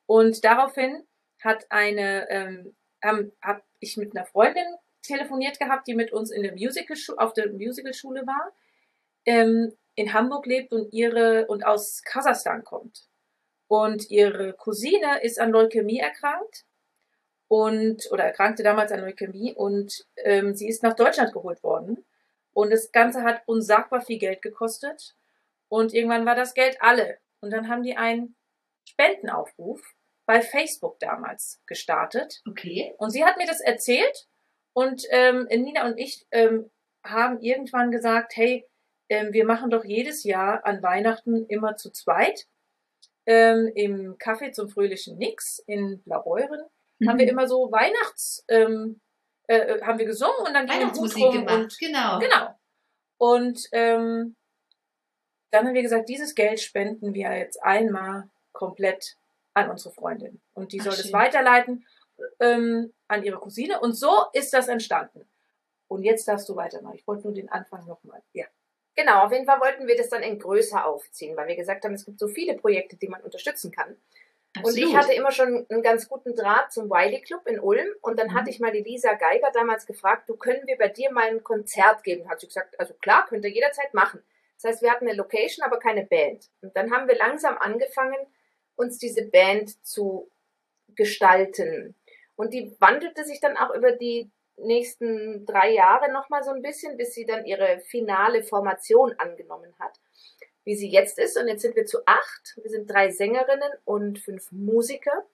[0.07, 1.07] Und daraufhin
[1.41, 4.67] hat eine, ähm, habe hab ich mit einer Freundin
[5.03, 8.53] telefoniert gehabt, die mit uns in der Musical auf der Musicalschule war,
[9.25, 13.09] ähm, in Hamburg lebt und ihre und aus Kasachstan kommt.
[13.67, 16.65] Und ihre Cousine ist an Leukämie erkrankt
[17.53, 22.03] und oder erkrankte damals an Leukämie und ähm, sie ist nach Deutschland geholt worden.
[22.55, 25.15] Und das Ganze hat unsagbar viel Geld gekostet.
[25.69, 27.19] Und irgendwann war das Geld alle.
[27.41, 28.37] Und dann haben die einen
[28.89, 29.83] Spendenaufruf
[30.25, 32.41] bei Facebook damals gestartet.
[32.49, 32.95] Okay.
[32.97, 34.29] Und sie hat mir das erzählt
[34.73, 36.71] und ähm, Nina und ich ähm,
[37.05, 38.67] haben irgendwann gesagt, hey,
[39.11, 42.47] ähm, wir machen doch jedes Jahr an Weihnachten immer zu zweit
[43.27, 46.63] ähm, im Café zum fröhlichen Nix in Blaubeuren
[47.09, 47.21] haben Mhm.
[47.21, 49.01] wir immer so Weihnachts ähm,
[49.49, 51.55] äh, äh, haben wir gesungen und dann Weihnachtsmusik rum gemacht.
[51.55, 52.19] und genau.
[52.21, 52.55] Genau.
[53.19, 54.37] Und ähm,
[55.51, 59.17] dann haben wir gesagt, dieses Geld spenden wir jetzt einmal komplett
[59.55, 60.41] an unsere Freundin.
[60.55, 61.13] Und die Ach, soll es schön.
[61.13, 61.87] weiterleiten
[62.41, 63.81] ähm, an ihre Cousine.
[63.81, 65.29] Und so ist das entstanden.
[65.89, 66.97] Und jetzt darfst du weitermachen.
[66.97, 68.23] Ich wollte nur den Anfang nochmal.
[68.33, 68.47] Ja.
[68.95, 71.95] Genau, auf jeden Fall wollten wir das dann in größer aufziehen, weil wir gesagt haben,
[71.95, 73.97] es gibt so viele Projekte, die man unterstützen kann.
[74.63, 78.19] Und ich hatte immer schon einen ganz guten Draht zum Wiley Club in Ulm und
[78.19, 78.35] dann Mhm.
[78.35, 81.43] hatte ich mal die Lisa Geiger damals gefragt, du können wir bei dir mal ein
[81.43, 82.29] Konzert geben?
[82.29, 84.23] Hat sie gesagt, also klar, könnt ihr jederzeit machen.
[84.61, 86.51] Das heißt, wir hatten eine Location, aber keine Band.
[86.61, 88.19] Und dann haben wir langsam angefangen,
[88.77, 90.31] uns diese Band zu
[90.95, 91.97] gestalten.
[92.37, 96.97] Und die wandelte sich dann auch über die nächsten drei Jahre nochmal so ein bisschen,
[96.97, 99.99] bis sie dann ihre finale Formation angenommen hat,
[100.65, 101.37] wie sie jetzt ist.
[101.37, 102.59] Und jetzt sind wir zu acht.
[102.63, 105.25] Wir sind drei Sängerinnen und fünf Musiker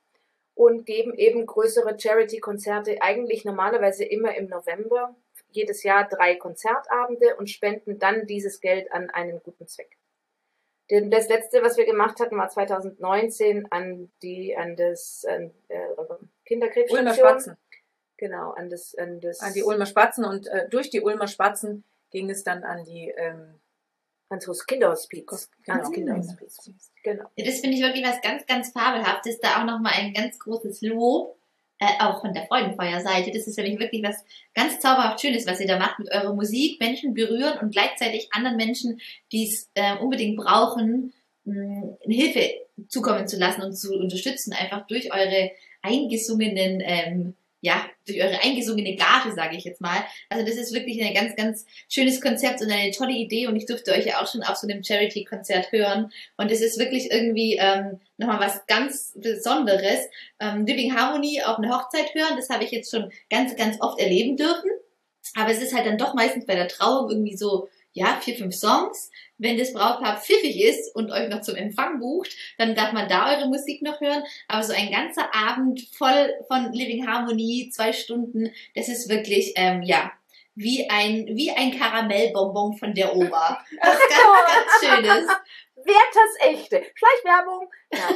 [0.54, 5.14] und geben eben größere Charity-Konzerte, eigentlich normalerweise immer im November,
[5.50, 9.96] jedes Jahr drei Konzertabende und spenden dann dieses Geld an einen guten Zweck.
[10.90, 15.88] Denn das letzte, was wir gemacht hatten, war 2019 an die, an das an, äh,
[15.96, 17.14] Ulmer Kinderkrebsstation.
[17.14, 17.56] Spatzen.
[18.16, 20.24] Genau, an das, an das, An die Ulmer Spatzen.
[20.24, 23.54] Und äh, durch die Ulmer Spatzen ging es dann an die ähm,
[24.30, 25.50] ans Hos- Kinderhospiz.
[25.64, 25.78] Genau.
[25.78, 26.58] Ans Kinderhospiz.
[27.02, 27.24] Genau.
[27.36, 29.40] Ja, das finde ich wirklich was ganz, ganz Fabelhaftes.
[29.40, 31.36] Da auch nochmal ein ganz großes Lob,
[31.78, 33.30] äh, auch von der Freudenfeuerseite.
[33.32, 34.16] Das ist nämlich wirklich was
[34.54, 38.56] ganz zauberhaft Schönes, was ihr da macht mit eurer Musik, Menschen berühren und gleichzeitig anderen
[38.56, 39.00] Menschen,
[39.32, 41.12] die es äh, unbedingt brauchen,
[41.44, 42.50] mh, Hilfe
[42.88, 45.50] zukommen zu lassen und zu unterstützen, einfach durch eure
[45.82, 50.04] eingesungenen ähm, ja, durch eure eingesungene Gage, sage ich jetzt mal.
[50.28, 53.66] Also das ist wirklich ein ganz, ganz schönes Konzept und eine tolle Idee und ich
[53.66, 57.58] durfte euch ja auch schon auf so einem Charity-Konzert hören und es ist wirklich irgendwie
[57.60, 60.08] ähm, nochmal was ganz Besonderes.
[60.40, 63.98] Ähm, Living Harmony auf eine Hochzeit hören, das habe ich jetzt schon ganz, ganz oft
[64.00, 64.70] erleben dürfen.
[65.34, 68.54] Aber es ist halt dann doch meistens bei der Trauung irgendwie so, ja, vier, fünf
[68.54, 69.10] Songs.
[69.38, 73.34] Wenn das Brautpaar pfiffig ist und euch noch zum Empfang bucht, dann darf man da
[73.34, 74.22] eure Musik noch hören.
[74.48, 79.82] Aber so ein ganzer Abend voll von Living Harmony, zwei Stunden, das ist wirklich, ähm,
[79.82, 80.10] ja,
[80.54, 83.64] wie ein, wie ein Karamellbonbon von der Oma.
[83.80, 85.28] Was ganz, ganz Schönes.
[85.84, 86.82] Werthers echte.
[86.94, 87.70] Schleichwerbung.
[87.92, 88.08] Ja.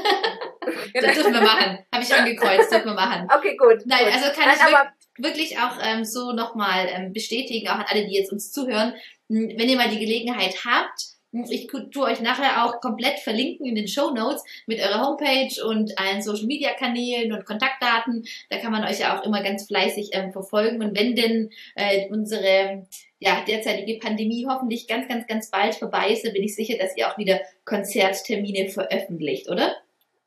[0.95, 1.79] Das dürfen wir machen.
[1.93, 3.27] Habe ich angekreuzt, dürfen wir machen.
[3.35, 3.85] Okay, gut.
[3.85, 4.15] Nein, gut.
[4.15, 8.15] also kann Nein, ich wirklich, auch ähm, so nochmal ähm, bestätigen, auch an alle, die
[8.15, 8.95] jetzt uns zuhören,
[9.33, 13.67] wenn ihr mal die Gelegenheit habt, mh, ich tu- tue euch nachher auch komplett verlinken
[13.67, 18.25] in den Show Notes mit eurer Homepage und allen Social Media Kanälen und Kontaktdaten.
[18.51, 20.83] Da kann man euch ja auch immer ganz fleißig ähm, verfolgen.
[20.83, 22.87] Und wenn denn äh, unsere
[23.19, 26.97] ja, derzeitige Pandemie hoffentlich ganz, ganz, ganz bald vorbei ist, dann bin ich sicher, dass
[26.97, 29.77] ihr auch wieder Konzerttermine veröffentlicht, oder?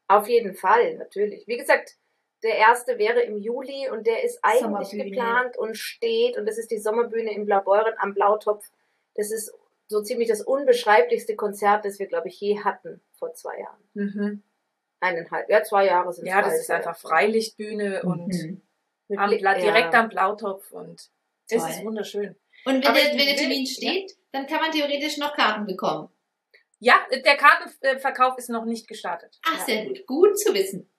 [0.08, 1.46] Auf jeden Fall, natürlich.
[1.48, 1.96] Wie gesagt,
[2.44, 6.70] der erste wäre im Juli und der ist eigentlich geplant und steht und das ist
[6.70, 8.66] die Sommerbühne in Blaubeuren am Blautopf.
[9.16, 9.54] Das ist
[9.88, 13.84] so ziemlich das unbeschreiblichste Konzert, das wir, glaube ich, je hatten vor zwei Jahren.
[13.94, 14.44] Mhm.
[15.00, 18.62] Eineinhalb, ja, zwei Jahre sind Ja, das ist einfach Freilichtbühne und Mhm.
[19.08, 20.00] Mit am, Bla- direkt ja.
[20.00, 21.12] am Blautopf und es
[21.62, 21.70] Toll.
[21.70, 22.36] ist wunderschön.
[22.66, 23.72] Und wenn Aber der, wenn der will- Termin ja.
[23.72, 26.10] steht, dann kann man theoretisch noch Karten bekommen.
[26.80, 29.38] Ja, der Kartenverkauf ist noch nicht gestartet.
[29.46, 29.66] Ach, ja.
[29.66, 30.08] sehr gut.
[30.08, 30.90] Gut zu wissen.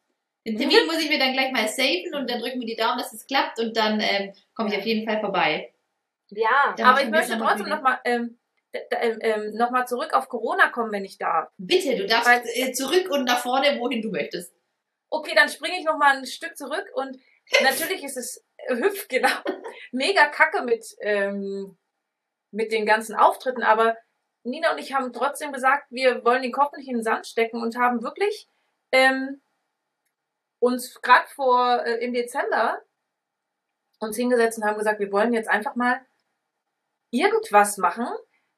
[0.47, 2.99] Den Termin muss ich mir dann gleich mal saven und dann drücken wir die Daumen,
[2.99, 5.73] dass es klappt und dann ähm, komme ich auf jeden Fall vorbei.
[6.31, 8.39] Ja, Da Aber ich möchte trotzdem nochmal ähm,
[8.72, 11.51] ähm, ähm, noch mal zurück auf Corona kommen, wenn ich darf.
[11.57, 14.55] Bitte, du darfst Weil- äh, zurück und nach vorne, wohin du möchtest.
[15.09, 17.16] Okay, dann springe ich noch mal ein Stück zurück und
[17.62, 19.29] natürlich ist es hüpf genau
[19.93, 21.79] mega kacke mit ähm,
[22.51, 23.97] mit den ganzen Auftritten, aber
[24.43, 27.61] Nina und ich haben trotzdem gesagt, wir wollen den Kopf nicht in den Sand stecken
[27.61, 28.49] und haben wirklich
[28.93, 29.43] ähm,
[30.59, 32.81] uns gerade vor äh, im Dezember
[33.99, 36.01] uns hingesetzt und haben gesagt, wir wollen jetzt einfach mal
[37.21, 38.07] irgendwas machen,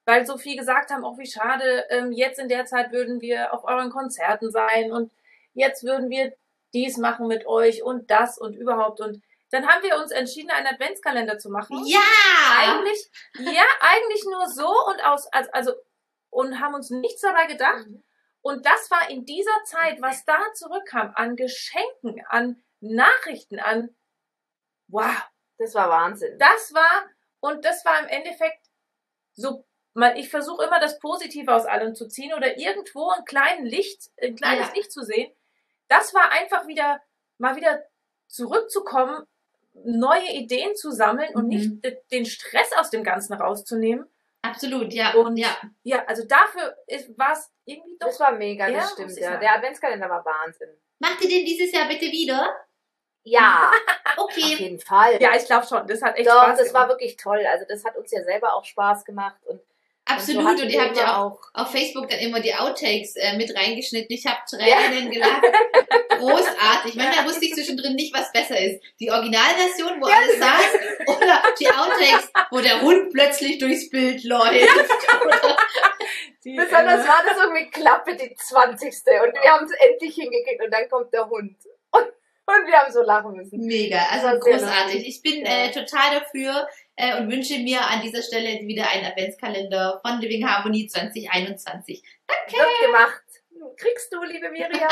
[0.05, 3.53] weil so viel gesagt haben, auch wie schade, ähm, jetzt in der Zeit würden wir
[3.53, 5.13] auf euren Konzerten sein und
[5.55, 6.35] jetzt würden wir
[6.73, 10.67] dies machen mit euch und das und überhaupt und dann haben wir uns entschieden, einen
[10.67, 11.83] Adventskalender zu machen.
[11.87, 12.01] Ja!
[12.59, 15.73] Eigentlich, ja, eigentlich nur so und aus, also, also,
[16.31, 17.87] und haben uns nichts dabei gedacht.
[18.43, 23.95] Und das war in dieser Zeit, was da zurückkam, an Geschenken, an Nachrichten, an,
[24.89, 25.17] wow,
[25.59, 26.39] das war Wahnsinn.
[26.39, 27.09] das war,
[27.41, 28.66] und das war im Endeffekt
[29.34, 29.64] so,
[29.95, 34.11] mal, ich versuche immer das Positive aus allem zu ziehen oder irgendwo ein kleines Licht,
[34.22, 34.74] ein kleines Ja.
[34.74, 35.32] Licht zu sehen.
[35.89, 37.01] Das war einfach wieder,
[37.39, 37.82] mal wieder
[38.26, 39.26] zurückzukommen,
[39.84, 41.49] neue Ideen zu sammeln und Mhm.
[41.49, 44.07] nicht de- den Stress aus dem Ganzen rauszunehmen.
[44.43, 45.14] Absolut, ja.
[45.14, 45.57] Und- ja.
[45.82, 46.76] Ja, also dafür
[47.16, 48.09] war es irgendwie doch.
[48.09, 49.18] Das war mega, Ja, das muss stimmt.
[49.18, 49.36] Ja.
[49.36, 50.68] Der Adventskalender war Wahnsinn.
[51.01, 52.55] Macht ihr den dieses Jahr bitte wieder?
[53.25, 53.71] Ja,
[54.16, 54.55] auf Okay.
[54.57, 55.21] jeden Fall.
[55.21, 55.87] ja, ich glaube schon.
[55.87, 56.89] Das hat echt Doch, Spaß das war gemacht.
[57.01, 57.45] wirklich toll.
[57.51, 59.37] Also das hat uns ja selber auch Spaß gemacht.
[59.47, 59.61] Und,
[60.07, 60.41] Absolut.
[60.43, 63.37] und, Und, so hatten ihr habt ja auch auf Facebook dann immer die Outtakes äh,
[63.37, 64.09] mit reingeschnitten.
[64.14, 65.43] Ich habe Tränen gelacht.
[66.19, 66.95] Großartig.
[66.95, 68.83] Manchmal wusste ich zwischendrin nicht, was besser ist.
[68.99, 74.53] Die Originalversion, wo alles saß, oder die Outtakes, wo der Hund plötzlich durchs Bild läuft.
[76.45, 78.87] Die, Besonders äh, war das irgendwie Klappe die 20.
[78.89, 81.57] Und wir haben es endlich hingekriegt und dann kommt der Hund.
[82.49, 83.61] Und, wir haben so lachen müssen.
[83.61, 85.07] Mega, also großartig.
[85.07, 90.01] Ich bin äh, total dafür äh, und wünsche mir an dieser Stelle wieder einen Adventskalender
[90.01, 92.03] von Living Harmony 2021.
[92.26, 93.22] Wird gemacht.
[93.76, 94.80] Kriegst du, liebe Miriam.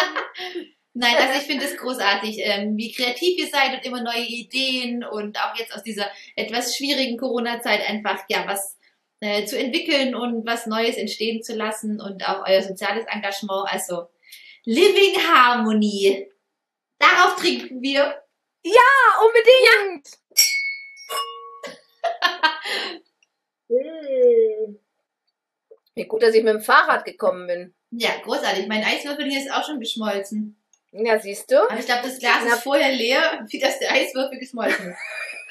[0.99, 5.05] Nein, also ich finde es großartig, ähm, wie kreativ ihr seid und immer neue Ideen
[5.05, 8.79] und auch jetzt aus dieser etwas schwierigen Corona-Zeit einfach ja was
[9.21, 13.69] äh, zu entwickeln und was Neues entstehen zu lassen und auch euer soziales Engagement.
[13.71, 14.09] Also
[14.65, 16.29] Living Harmony.
[16.99, 18.23] Darauf trinken wir.
[18.67, 20.09] Ah, unbedingt!
[25.95, 27.75] Wie gut, dass ich mit dem Fahrrad gekommen bin.
[27.91, 28.67] Ja, großartig.
[28.69, 30.61] Mein Eiswürfel hier ist auch schon geschmolzen.
[30.93, 31.57] Ja, siehst du?
[31.69, 34.99] Aber ich glaube, das Glas ist vorher leer, wie das der Eiswürfel geschmolzen ist.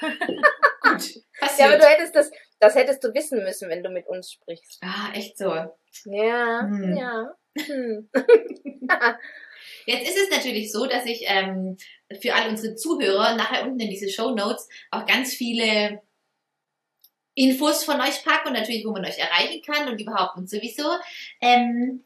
[0.00, 1.14] Gut,
[1.58, 1.82] Ja, aber passiert.
[1.82, 2.30] du hättest das,
[2.60, 4.78] das hättest du wissen müssen, wenn du mit uns sprichst.
[4.82, 5.52] ah, echt so.
[6.04, 6.96] Ja, Hm.
[6.96, 7.34] ja.
[7.58, 8.10] Hm.
[9.86, 11.76] Jetzt ist es natürlich so, dass ich ähm,
[12.20, 16.02] für alle unsere Zuhörer nachher unten in diese Show Notes auch ganz viele
[17.34, 20.88] Infos von euch packe und natürlich, wo man euch erreichen kann und überhaupt und sowieso.
[21.40, 22.04] Ähm,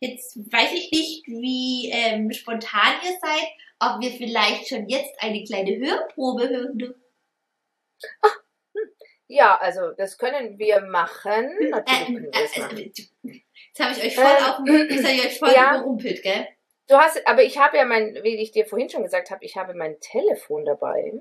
[0.00, 3.48] Jetzt weiß ich nicht, wie ähm, spontan ihr seid,
[3.80, 7.02] ob wir vielleicht schon jetzt eine kleine Hörprobe hören dürfen.
[9.28, 11.50] Ja, also das können wir machen.
[11.68, 12.78] Natürlich Ähm, können äh, machen.
[12.78, 15.76] äh, jetzt habe ich euch voll Ähm, auf jetzt hab ich euch voll ja.
[15.76, 16.48] überrumpelt, gell?
[16.90, 19.56] Du hast, aber ich habe ja mein, wie ich dir vorhin schon gesagt habe, ich
[19.56, 21.12] habe mein Telefon dabei.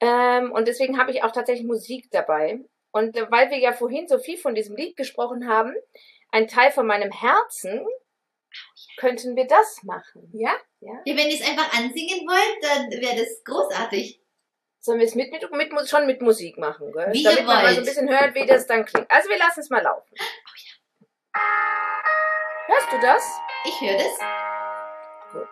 [0.00, 2.60] Ähm, und deswegen habe ich auch tatsächlich Musik dabei.
[2.90, 5.74] Und weil wir ja vorhin so viel von diesem Lied gesprochen haben,
[6.30, 7.86] ein Teil von meinem Herzen,
[8.96, 10.30] könnten wir das machen.
[10.32, 10.54] Ja?
[10.80, 10.94] Ja?
[11.04, 14.18] Ja, wenn ihr es einfach ansingen wollt, dann wäre das großartig.
[14.80, 17.12] Sollen wir es mit, mit, mit, schon mit Musik machen, gell?
[17.12, 17.86] Wie Damit ihr man mal so ein wollt.
[17.86, 19.10] bisschen hört, wie das dann klingt.
[19.10, 20.14] Also wir lassen es mal laufen.
[22.66, 23.40] Hörst du das?
[23.66, 24.43] Ich höre das.
[25.34, 25.48] Gut.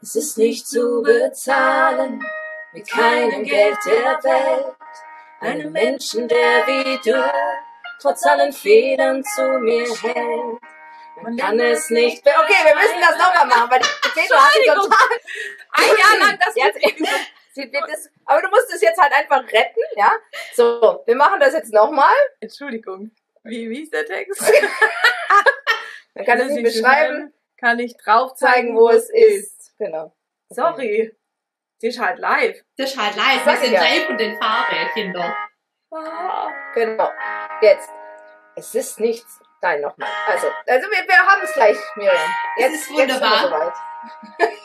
[0.00, 2.24] Es ist nicht zu bezahlen
[2.72, 4.76] mit keinem Geld der Welt.
[5.40, 7.57] Einem Menschen, der wie du
[8.00, 10.60] trotz allen Fehlern zu mir hält.
[11.22, 12.22] Man kann es nicht.
[12.22, 14.90] be- Okay, wir müssen das nochmal machen, weil die Petra hat sie Entschuldigung.
[14.90, 15.18] total.
[15.72, 16.54] Ein Jahr lang das
[17.88, 20.12] das, aber du musst es jetzt halt einfach retten, ja?
[20.54, 22.14] So, wir machen das jetzt nochmal.
[22.40, 23.10] Entschuldigung.
[23.42, 24.40] Wie, wie ist der Text?
[26.14, 29.76] Man kann es nicht beschreiben, Kann ich drauf zeigen, wo es ist.
[29.78, 30.14] Genau.
[30.50, 31.14] Sorry.
[31.78, 32.62] Sie ist halt live.
[32.76, 33.44] Das ist halt live.
[33.46, 35.36] Wir sind live und in Farbe, Kinder.
[35.90, 36.48] Ah.
[36.74, 37.10] Genau.
[37.60, 37.90] Jetzt.
[38.54, 39.40] Es ist nichts.
[39.60, 40.08] Nein, nochmal.
[40.28, 42.16] Also, also wir, wir haben es gleich, Miriam.
[42.56, 43.74] Jetzt ist Jetzt sind wir wunderbar.
[44.38, 44.48] soweit.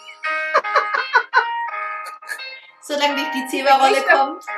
[2.81, 4.45] Solange nicht die Zebra-Rolle kommt.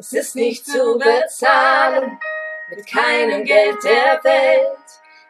[0.00, 2.20] Es ist nicht zu bezahlen
[2.68, 4.78] mit keinem Geld der Welt.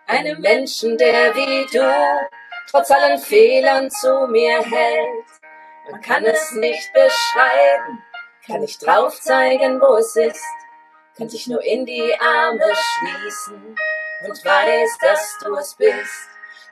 [0.07, 2.29] Einem Menschen, der wie du
[2.71, 5.25] trotz allen Fehlern zu mir hält.
[5.91, 8.05] Man kann es nicht beschreiben,
[8.49, 10.45] kann nicht drauf zeigen, wo es ist.
[11.17, 13.77] Kann sich nur in die Arme schließen
[14.27, 16.29] und weiß, dass du es bist.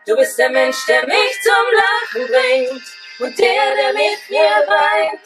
[0.06, 2.82] Du bist der Mensch, der mich zum Lachen bringt
[3.18, 5.20] und der, der mit mir weint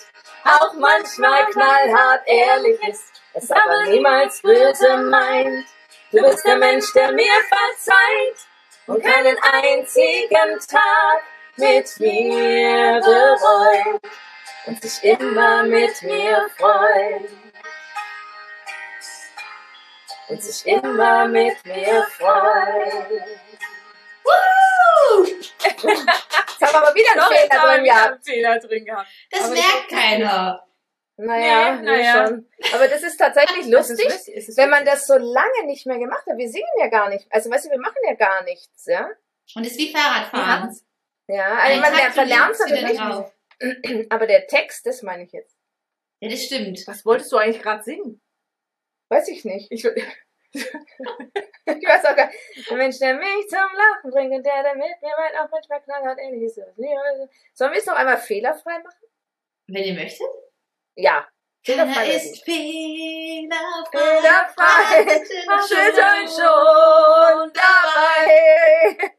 [0.45, 5.67] auch manchmal knallhart ehrlich ist, es aber niemals böse meint.
[6.11, 8.47] Du bist der Mensch, der mir verzeiht
[8.87, 11.23] und keinen einzigen Tag
[11.57, 14.01] mit mir bereut
[14.67, 17.31] und sich immer mit mir freut.
[20.29, 23.23] Und sich immer mit mir freut.
[24.25, 25.25] Woo!
[25.27, 28.07] Jetzt haben wir aber wieder einen Fehler drin gehabt.
[28.13, 29.09] einen Fehler drin gehabt.
[29.31, 30.67] Das Aber merkt keiner.
[31.17, 32.27] Naja, Nee, naja.
[32.27, 32.49] schon.
[32.73, 35.99] Aber das ist tatsächlich Das ist lustig, ist wenn man das so lange nicht mehr
[35.99, 36.37] gemacht hat.
[36.37, 37.27] Wir singen ja gar nicht.
[37.31, 39.11] Also, weißt du, wir machen ja gar nichts, ja?
[39.55, 40.79] Und ist wie Fahrradfahren.
[41.27, 43.33] Ja, Ein also man verlernt es natürlich wieder drauf.
[44.11, 45.57] Aber der Text, das meine ich jetzt.
[46.21, 46.87] Ja, das stimmt.
[46.87, 48.21] Was wolltest du eigentlich gerade singen?
[49.09, 49.71] Weiß ich nicht.
[49.71, 49.85] Ich,
[51.79, 52.69] Ich weiß auch gar nicht.
[52.69, 55.83] Der Mensch, der mich zum Lachen bringt und der, der mit mir meint, auch manchmal
[55.83, 56.57] knallhart ähnlich ist.
[57.55, 59.09] Sollen wir es noch einmal fehlerfrei machen?
[59.69, 60.27] Wenn ihr möchtet.
[60.97, 61.29] Ja.
[61.65, 62.17] Keiner Fehlerfrei.
[62.17, 63.99] ist fehlerfrei.
[64.25, 65.05] Fehlerfrei.
[65.69, 69.11] Schön schön schon dabei.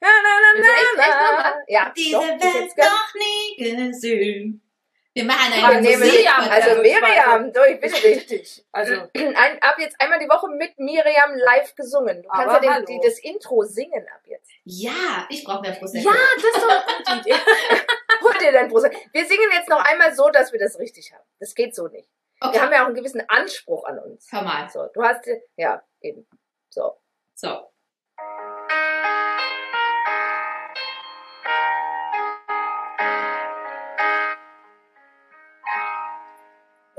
[0.00, 1.32] Na, na, na, echt- na, echt na.
[1.32, 1.64] nochmal?
[1.68, 4.66] Ja, Diese doch, Welt noch nie gesehen.
[5.12, 5.98] Wir machen eine Musik.
[5.98, 8.04] Miriam, Also Also, Miriam, du, ich dich.
[8.04, 8.64] richtig.
[8.70, 12.22] Also, Ein, ab jetzt einmal die Woche mit Miriam live gesungen.
[12.22, 14.50] Du kannst Aber ja den, die, das Intro singen ab jetzt.
[14.64, 16.08] Ja, ich brauche mehr Prosecco.
[16.08, 17.34] ja, das ist doch eine gute Idee.
[18.22, 18.96] Hol dir dein Prosecco.
[19.12, 21.24] Wir singen jetzt noch einmal so, dass wir das richtig haben.
[21.40, 22.08] Das geht so nicht.
[22.40, 22.54] Okay.
[22.54, 24.28] Wir haben ja auch einen gewissen Anspruch an uns.
[24.30, 24.68] Hör mal.
[24.70, 26.26] So, du hast, ja, eben.
[26.70, 26.96] So.
[27.34, 27.68] So.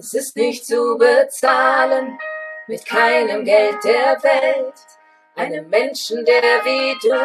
[0.03, 2.17] Es ist nicht zu bezahlen
[2.65, 4.73] mit keinem Geld der Welt.
[5.35, 7.15] Einem Menschen, der wie du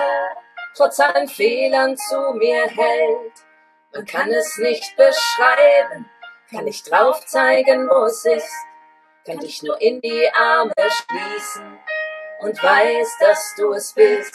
[0.77, 3.33] trotz allen Fehlern zu mir hält.
[3.95, 6.05] Man kann es nicht beschreiben,
[6.51, 8.55] kann nicht drauf zeigen, wo es ist.
[9.25, 11.79] Kann dich nur in die Arme schließen
[12.41, 14.35] und weiß, dass du es bist.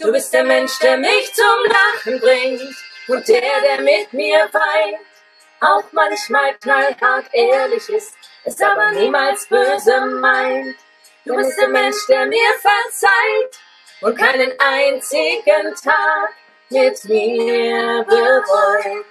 [0.00, 2.76] Du bist der Mensch, der mich zum Lachen bringt
[3.08, 5.13] und der, der mit mir weint
[5.60, 10.76] auch manchmal knallhart ehrlich ist, es aber niemals böse meint.
[11.24, 13.60] Du bist der Mensch, der mir verzeiht
[14.02, 16.34] und keinen einzigen Tag
[16.68, 19.04] mit mir bereut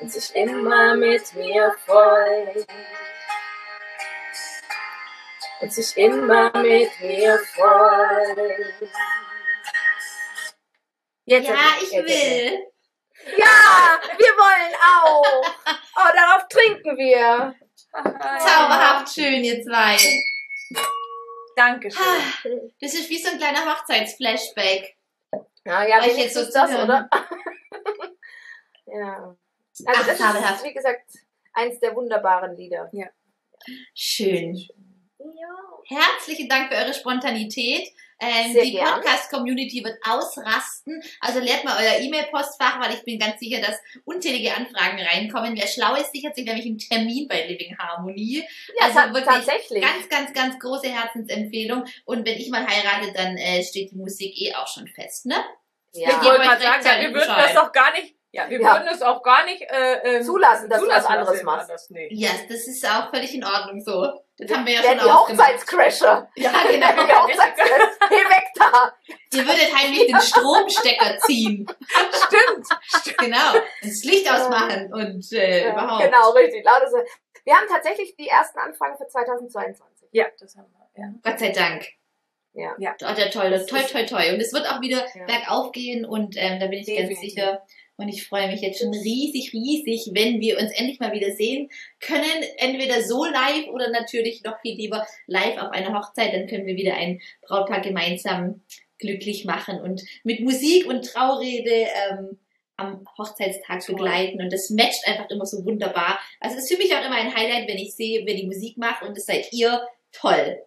[0.00, 2.66] und sich immer mit mir freut.
[5.60, 8.56] Und sich immer mit mir freut.
[11.26, 12.70] Jetzt Ja, ich will.
[13.36, 15.56] Ja, wir wollen auch.
[15.96, 17.54] Oh, darauf trinken wir.
[17.92, 19.96] Zauberhaft schön, ihr zwei.
[21.56, 22.02] Dankeschön.
[22.02, 22.48] Ah,
[22.80, 24.96] Das ist wie so ein kleiner Hochzeitsflashback.
[25.64, 26.84] Ja, ja, Euch jetzt so das, zuhören.
[26.84, 27.10] oder?
[28.86, 29.36] ja.
[29.86, 31.10] Also Ach, das ist, wie gesagt,
[31.52, 32.90] eins der wunderbaren Lieder.
[33.94, 34.56] Schön.
[35.24, 35.96] Ja.
[35.98, 37.88] Herzlichen Dank für eure Spontanität.
[38.22, 38.76] Ähm, Sehr die.
[38.76, 41.02] Podcast-Community wird ausrasten.
[41.20, 45.56] Also leert mal euer E-Mail-Postfach, weil ich bin ganz sicher, dass unzählige Anfragen reinkommen.
[45.56, 48.46] Wer schlau ist, sichert sich nämlich einen Termin bei Living Harmony.
[48.78, 49.82] Ja, Also wirklich tatsächlich.
[49.82, 51.84] Ganz, ganz, ganz große Herzensempfehlung.
[52.04, 55.36] Und wenn ich mal heirate, dann äh, steht die Musik eh auch schon fest, ne?
[55.92, 56.10] Ich ja.
[56.10, 57.44] Gebt wollte gerade sagen, wir würden Bescheid.
[57.46, 58.74] das doch gar nicht, ja, wir Ja.
[58.74, 61.70] würden es auch gar nicht äh, ähm, Zulassen, dass du zulassen, was anderes machst.
[61.70, 61.88] Das.
[62.10, 64.12] Ja, das ist auch völlig in Ordnung so.
[64.40, 65.12] Das haben wir ja Wer schon die.
[65.12, 66.28] Hochzeitscrasher.
[66.36, 67.06] Ja, genau.
[67.06, 67.90] Der Hochzeitscrasher.
[68.08, 68.92] Geh weg da.
[69.32, 71.66] Ihr würdet heimlich den Stromstecker ziehen.
[72.26, 72.66] Stimmt.
[73.18, 73.52] Genau.
[73.82, 76.04] Das Licht ausmachen und äh, Ja, überhaupt.
[76.04, 76.64] Genau, richtig.
[76.64, 77.10] Laut ist es.
[77.44, 80.08] Wir haben tatsächlich die ersten Anfragen für 2022.
[80.12, 81.02] Ja, das haben wir.
[81.02, 81.10] Ja.
[81.22, 81.86] Gott sei Dank.
[82.60, 82.74] Ja.
[82.78, 82.94] Ja.
[83.00, 84.32] Ja, toll, das Das toi, toi, toi.
[84.34, 85.24] Und es wird auch wieder Ja.
[85.26, 87.20] bergauf gehen und ähm, da bin ich ganz Definitiv.
[87.30, 87.62] sicher.
[87.96, 91.68] Und ich freue mich jetzt schon riesig, riesig, wenn wir uns endlich mal wieder sehen
[92.00, 92.42] können.
[92.56, 96.32] Entweder so live oder natürlich noch viel lieber live auf einer Hochzeit.
[96.32, 98.62] Dann können wir wieder ein Brautpaar gemeinsam
[98.98, 102.38] glücklich machen und mit Musik und Traurede ähm,
[102.76, 103.96] am Hochzeitstag Toll.
[103.96, 104.40] begleiten.
[104.40, 106.18] Und das matcht einfach immer so wunderbar.
[106.40, 108.78] Also es ist für mich auch immer ein Highlight, wenn ich sehe, wer die Musik
[108.78, 109.86] macht und das seid ihr.
[110.12, 110.58] Toll.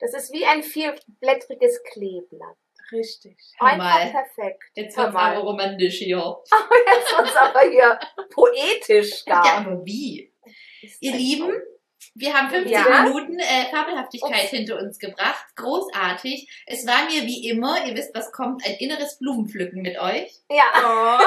[0.00, 2.56] Das ist wie ein vierblättriges Kleeblatt.
[2.92, 3.36] Richtig.
[3.60, 4.10] Einfach mal.
[4.10, 4.64] perfekt.
[4.74, 5.36] Jetzt wird's mal.
[5.36, 6.16] aber romantisch hier.
[6.96, 7.98] Jetzt wird's aber hier
[8.34, 9.44] poetisch gar.
[9.46, 10.32] Ja, aber wie?
[11.00, 11.52] Ihr Lieben,
[12.14, 13.02] wir haben 50 Ja.
[13.04, 15.44] Minuten äh, Fabelhaftigkeit hinter uns gebracht.
[15.54, 16.48] Großartig.
[16.66, 20.32] Es war mir wie immer, ihr wisst, was kommt, ein inneres Blumenpflücken mit euch.
[20.50, 21.18] Ja, Oh.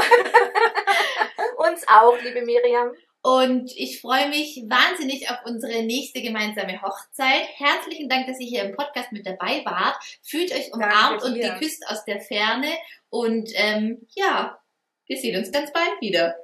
[1.70, 2.92] uns auch, liebe Miriam.
[3.26, 7.48] Und ich freue mich wahnsinnig auf unsere nächste gemeinsame Hochzeit.
[7.56, 9.96] Herzlichen Dank, dass ihr hier im Podcast mit dabei wart.
[10.22, 11.54] Fühlt euch umarmt Danke und dir.
[11.54, 12.68] geküsst aus der Ferne.
[13.10, 14.60] Und ähm, ja,
[15.06, 16.36] wir sehen uns ganz bald wieder.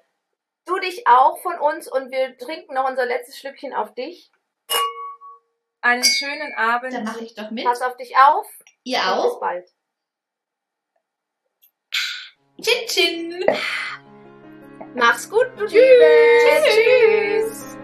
[0.66, 4.32] Du dich auch von uns und wir trinken noch unser letztes Schlückchen auf dich.
[5.82, 6.94] Einen schönen Abend.
[6.94, 7.66] Dann mache ich doch mit.
[7.66, 8.48] Pass auf dich auf.
[8.84, 9.32] Ihr auch?
[9.32, 9.70] Bis bald.
[12.62, 13.46] Chin Chin.
[14.96, 15.70] Mach's gut, Liebe.
[15.70, 16.76] Tschüss.
[16.76, 17.78] Tschüss.